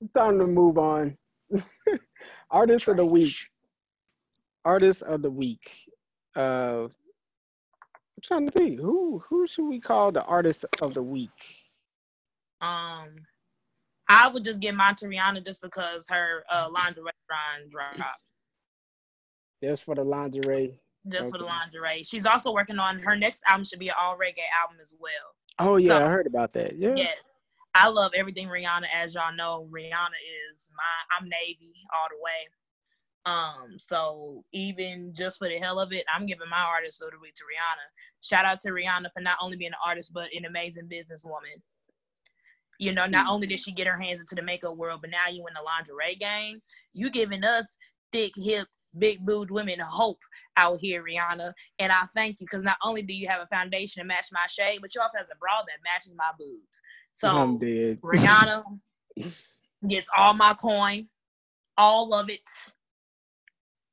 [0.00, 1.16] it's time to move on.
[2.50, 3.36] Artist of the week.
[4.64, 5.70] Artist of the week.
[6.34, 11.30] Uh, I'm trying to think who who should we call the artist of the week?
[12.60, 13.14] Um,
[14.08, 18.20] I would just get Rihanna just because her uh, lingerie line dropped.
[19.62, 20.74] Just for the lingerie.
[21.08, 22.02] Just for the lingerie.
[22.02, 25.34] She's also working on her next album should be an all reggae album as well.
[25.58, 26.76] Oh yeah, So- I heard about that.
[26.76, 26.94] Yeah.
[26.96, 27.40] Yes.
[27.74, 28.86] I love everything Rihanna.
[28.94, 30.18] As y'all know, Rihanna
[30.52, 32.48] is my I'm Navy all the way.
[33.26, 37.18] Um, so even just for the hell of it, I'm giving my artist of the
[37.20, 37.84] week to Rihanna.
[38.22, 41.60] Shout out to Rihanna for not only being an artist but an amazing businesswoman.
[42.78, 45.28] You know, not only did she get her hands into the makeup world, but now
[45.30, 46.62] you in the lingerie game.
[46.92, 47.68] You giving us
[48.12, 50.20] thick, hip, big booed women hope
[50.56, 51.52] out here, Rihanna.
[51.78, 54.46] And I thank you because not only do you have a foundation to match my
[54.48, 56.80] shade, but you also have a bra that matches my boobs.
[57.12, 58.00] So I'm dead.
[58.00, 58.62] Rihanna
[59.88, 61.08] gets all my coin,
[61.76, 62.40] all of it,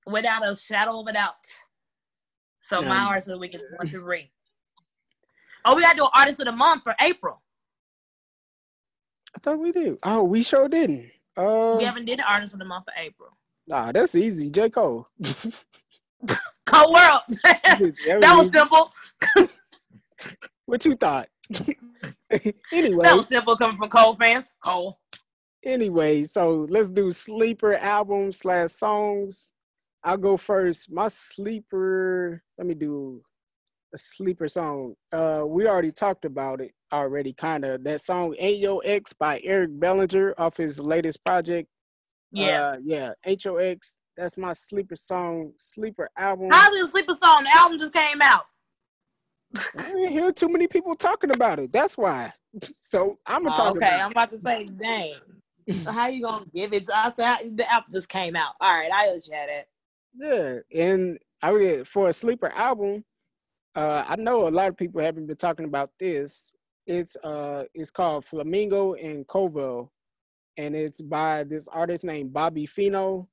[0.06, 1.34] without a shadow of a doubt.
[2.62, 4.32] So my artist of the week is one to three.
[5.66, 7.42] Oh, we gotta do an artist of the month for April.
[9.36, 9.98] I thought we did.
[10.04, 11.12] Oh, we sure didn't.
[11.36, 13.30] Uh, We haven't did the artist of the month for April.
[13.68, 14.50] Nah, that's easy.
[14.52, 15.08] J Cole.
[16.66, 17.22] Cole World.
[17.44, 18.90] that was simple.
[20.68, 21.28] What you thought?
[22.72, 24.48] anyway, That was simple coming from Cole fans.
[24.64, 24.98] Cole.
[25.64, 29.52] anyway, so let's do sleeper albums slash songs.
[30.04, 30.92] I'll go first.
[30.92, 32.42] My sleeper.
[32.58, 33.22] Let me do
[33.94, 34.96] a sleeper song.
[35.12, 37.84] Uh, we already talked about it already, kind of.
[37.84, 41.70] That song "Ain't Your Ex" by Eric Bellinger off his latest project.
[42.36, 42.62] Yeah.
[42.68, 43.14] uh, yeah.
[43.44, 43.98] HOX.
[44.18, 46.50] That's my sleeper song, sleeper album.
[46.52, 47.44] How's it a sleeper song?
[47.44, 48.46] The album just came out.
[49.78, 51.72] I didn't hear too many people talking about it.
[51.72, 52.32] That's why.
[52.78, 54.00] So I'm gonna Oh, talk okay, about.
[54.00, 55.16] I'm about to say, dang.
[55.84, 56.86] So how you gonna give it?
[56.86, 58.54] To, I said the album just came out.
[58.62, 59.68] All right, I let you have that.
[60.18, 63.04] Yeah, and I would for a sleeper album.
[63.76, 66.56] Uh, I know a lot of people haven't been talking about this.
[66.88, 69.90] It's uh, it's called Flamingo and Koval,
[70.58, 73.28] and it's by this artist named Bobby Feeno,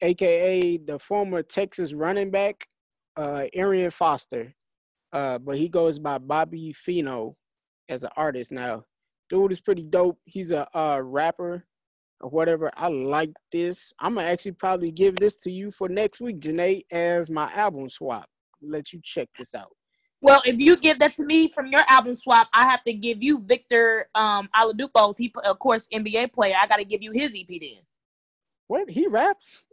[0.00, 2.66] aka the former Texas running back,
[3.16, 4.54] uh, Arian Foster.
[5.12, 7.34] Uh, but he goes by Bobby Feeno
[7.88, 8.84] as an artist now.
[9.30, 10.18] Dude is pretty dope.
[10.24, 11.64] He's a uh, rapper.
[12.20, 12.70] or whatever.
[12.76, 13.92] I like this.
[14.00, 17.88] I'm gonna actually probably give this to you for next week, Jenae, as my album
[17.88, 18.26] swap.
[18.62, 19.72] Let you check this out.
[20.24, 23.22] Well, if you give that to me from your album swap, I have to give
[23.22, 25.18] you Victor um Oladipo's.
[25.18, 26.54] He, of course, NBA player.
[26.58, 27.82] I got to give you his EP then.
[28.66, 29.66] What he raps?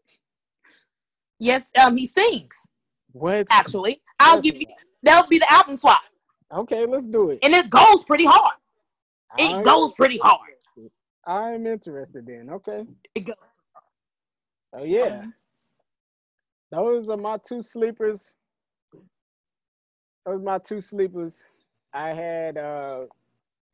[1.39, 2.67] Yes, um, he sings.
[3.13, 3.47] What?
[3.49, 4.67] Actually, I'll give you.
[5.01, 6.01] That'll be the album swap.
[6.53, 7.39] Okay, let's do it.
[7.43, 8.57] And it goes pretty hard.
[9.37, 10.49] It I'm goes pretty hard.
[11.25, 12.49] I'm interested then.
[12.51, 12.83] Okay.
[13.15, 13.35] It goes.
[14.75, 15.27] So yeah,
[16.71, 18.33] those are my two sleepers.
[20.25, 21.43] Those are my two sleepers.
[21.93, 23.05] I had uh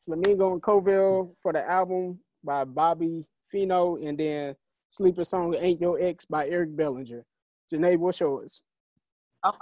[0.06, 4.56] Flamingo and Koval for the album by Bobby Feeno, and then
[4.90, 7.26] sleeper song "Ain't Your Ex" by Eric Bellinger.
[7.72, 8.64] Jenae, what's yours?
[9.46, 9.58] Okay.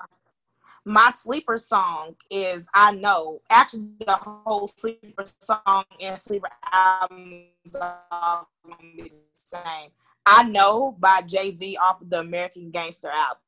[0.88, 3.42] My sleeper song is I Know.
[3.50, 9.90] Actually, the whole sleeper song and sleeper albums are gonna be the same.
[10.28, 13.42] I Know by Jay Z off of the American Gangster album.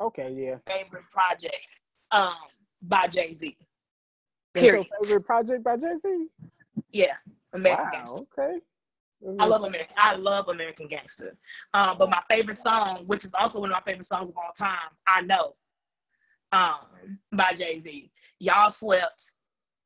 [0.00, 0.56] Okay, yeah.
[0.66, 2.34] Favorite project um
[2.82, 3.56] by Jay Z.
[4.54, 4.86] Period.
[5.02, 6.26] favorite project by Jay Z?
[6.90, 7.16] Yeah,
[7.52, 7.90] American Wow.
[7.92, 8.20] Gangster.
[8.40, 8.60] Okay.
[9.40, 9.94] I love American.
[9.98, 11.36] I love American Gangster.
[11.74, 14.52] Um, but my favorite song, which is also one of my favorite songs of all
[14.56, 15.54] time, I know,
[16.52, 18.10] um, by Jay Z.
[18.38, 19.32] Y'all slept,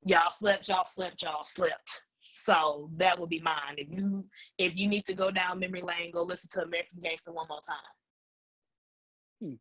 [0.04, 2.02] y'all slept, y'all slept, y'all slept.
[2.34, 3.76] So that would be mine.
[3.78, 4.24] If you
[4.58, 7.60] if you need to go down memory lane, go listen to American Gangster one more
[7.66, 9.58] time.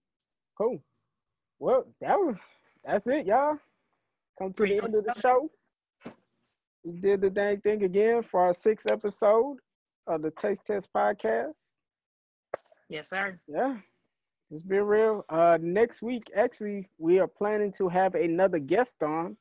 [0.57, 0.83] Cool.
[1.59, 2.35] Well, that was
[2.83, 3.57] that's it, y'all.
[4.39, 5.49] Come to the end of the show.
[6.83, 9.57] We did the dang thing again for our sixth episode
[10.07, 11.53] of the Taste Test podcast.
[12.89, 13.39] Yes, sir.
[13.47, 13.77] Yeah,
[14.49, 15.23] it's been real.
[15.29, 19.37] Uh, next week, actually, we are planning to have another guest on.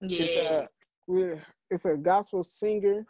[0.00, 0.22] Yeah.
[0.22, 0.68] It's a
[1.08, 3.04] we're, it's a gospel singer.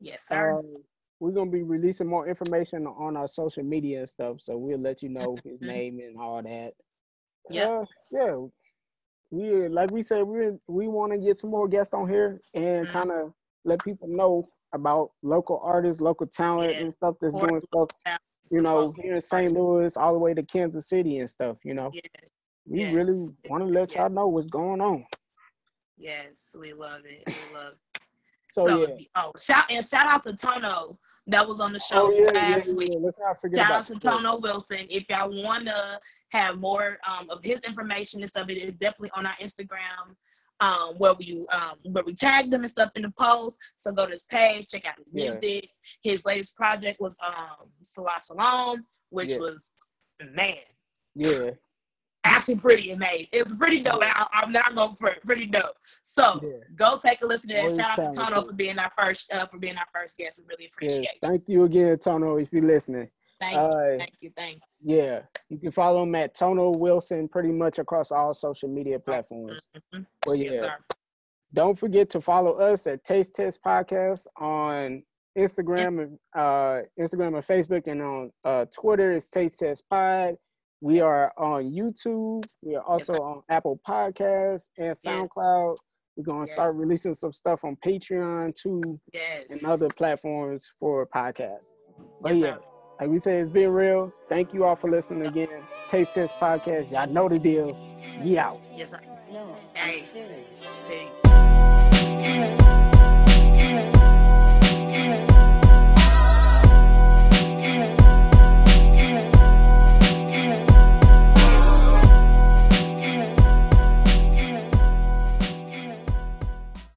[0.00, 0.52] yes, sir.
[0.58, 0.76] Um,
[1.18, 5.02] we're gonna be releasing more information on our social media and stuff, so we'll let
[5.02, 6.74] you know his name and all that.
[7.50, 8.36] Yeah, Uh, yeah.
[9.30, 12.86] We like we said we we want to get some more guests on here and
[12.86, 12.92] Mhm.
[12.92, 13.32] kind of
[13.64, 16.80] let people know about local artists, local talent, Yeah.
[16.82, 17.90] and stuff that's doing stuff.
[18.50, 19.52] You know, here in St.
[19.52, 21.56] Louis, all the way to Kansas City and stuff.
[21.64, 22.02] You know, Yeah.
[22.66, 25.04] we yes, really want to let y'all know what's going on.
[25.96, 27.22] Yes, we love it.
[27.26, 28.00] We love it.
[28.48, 29.06] So, So, yeah.
[29.16, 30.98] oh, shout and shout out to Tono
[31.28, 32.90] that was on the show Oh yeah, last yeah, week.
[32.92, 32.98] yeah.
[33.00, 33.98] Let's not forget Shout out to.
[33.98, 34.86] Tono Wilson.
[34.88, 36.00] If y'all want to
[36.30, 40.14] have more um, of his information and stuff, it is definitely on our Instagram,
[40.60, 43.58] um, where we um, where we tagged him and stuff in the post.
[43.76, 45.68] So go to his page, check out his music.
[46.02, 49.72] His latest project was um, Salah Salon, which was
[50.34, 50.56] man,
[51.14, 51.50] Yeah,
[52.26, 53.26] actually pretty amazing.
[53.32, 54.02] It was pretty dope.
[54.02, 55.24] I, I'm not going for it.
[55.24, 55.76] Pretty dope.
[56.02, 56.50] So yeah.
[56.76, 57.70] go take a listen to that.
[57.76, 58.18] Shout out to.
[58.20, 60.40] Tono for being our first uh, for being our first guest.
[60.40, 61.12] We really appreciate Yes.
[61.22, 61.28] you.
[61.28, 63.08] Thank you again, Tono, if you're listening.
[63.40, 63.60] Thank you.
[63.60, 64.30] Uh, Thank you.
[64.36, 65.20] Thank yeah,
[65.50, 69.60] you can follow him at Tono Wilson pretty much across all social media platforms.
[69.74, 69.80] you.
[70.00, 70.06] Mhm.
[70.26, 70.60] Well, Yes, yeah.
[70.60, 70.74] sir.
[71.52, 75.02] Don't forget to follow us at Taste Test Podcast on
[75.38, 80.36] Instagram and uh, Instagram and Facebook, and on uh, Twitter it's Taste Test Pod.
[80.80, 82.44] We are on YouTube.
[82.62, 83.18] We are also sir.
[83.18, 85.76] on Apple Podcasts and SoundCloud.
[86.16, 86.52] We're gonna Yeah.
[86.52, 89.44] start releasing some stuff on Patreon too Yes.
[89.50, 91.72] and other platforms for podcasts.
[92.20, 92.60] But Yes, yeah, sir.
[93.00, 94.12] like we said, it's been real.
[94.28, 95.62] Thank you all for listening again.
[95.88, 96.90] Taste Test Podcast.
[96.90, 97.76] Y'all know the deal.
[98.22, 98.60] We out.
[98.74, 99.00] Yes, sir.
[99.32, 99.94] No, Hey.
[99.98, 100.46] I'm serious.
[100.88, 102.62] Peace.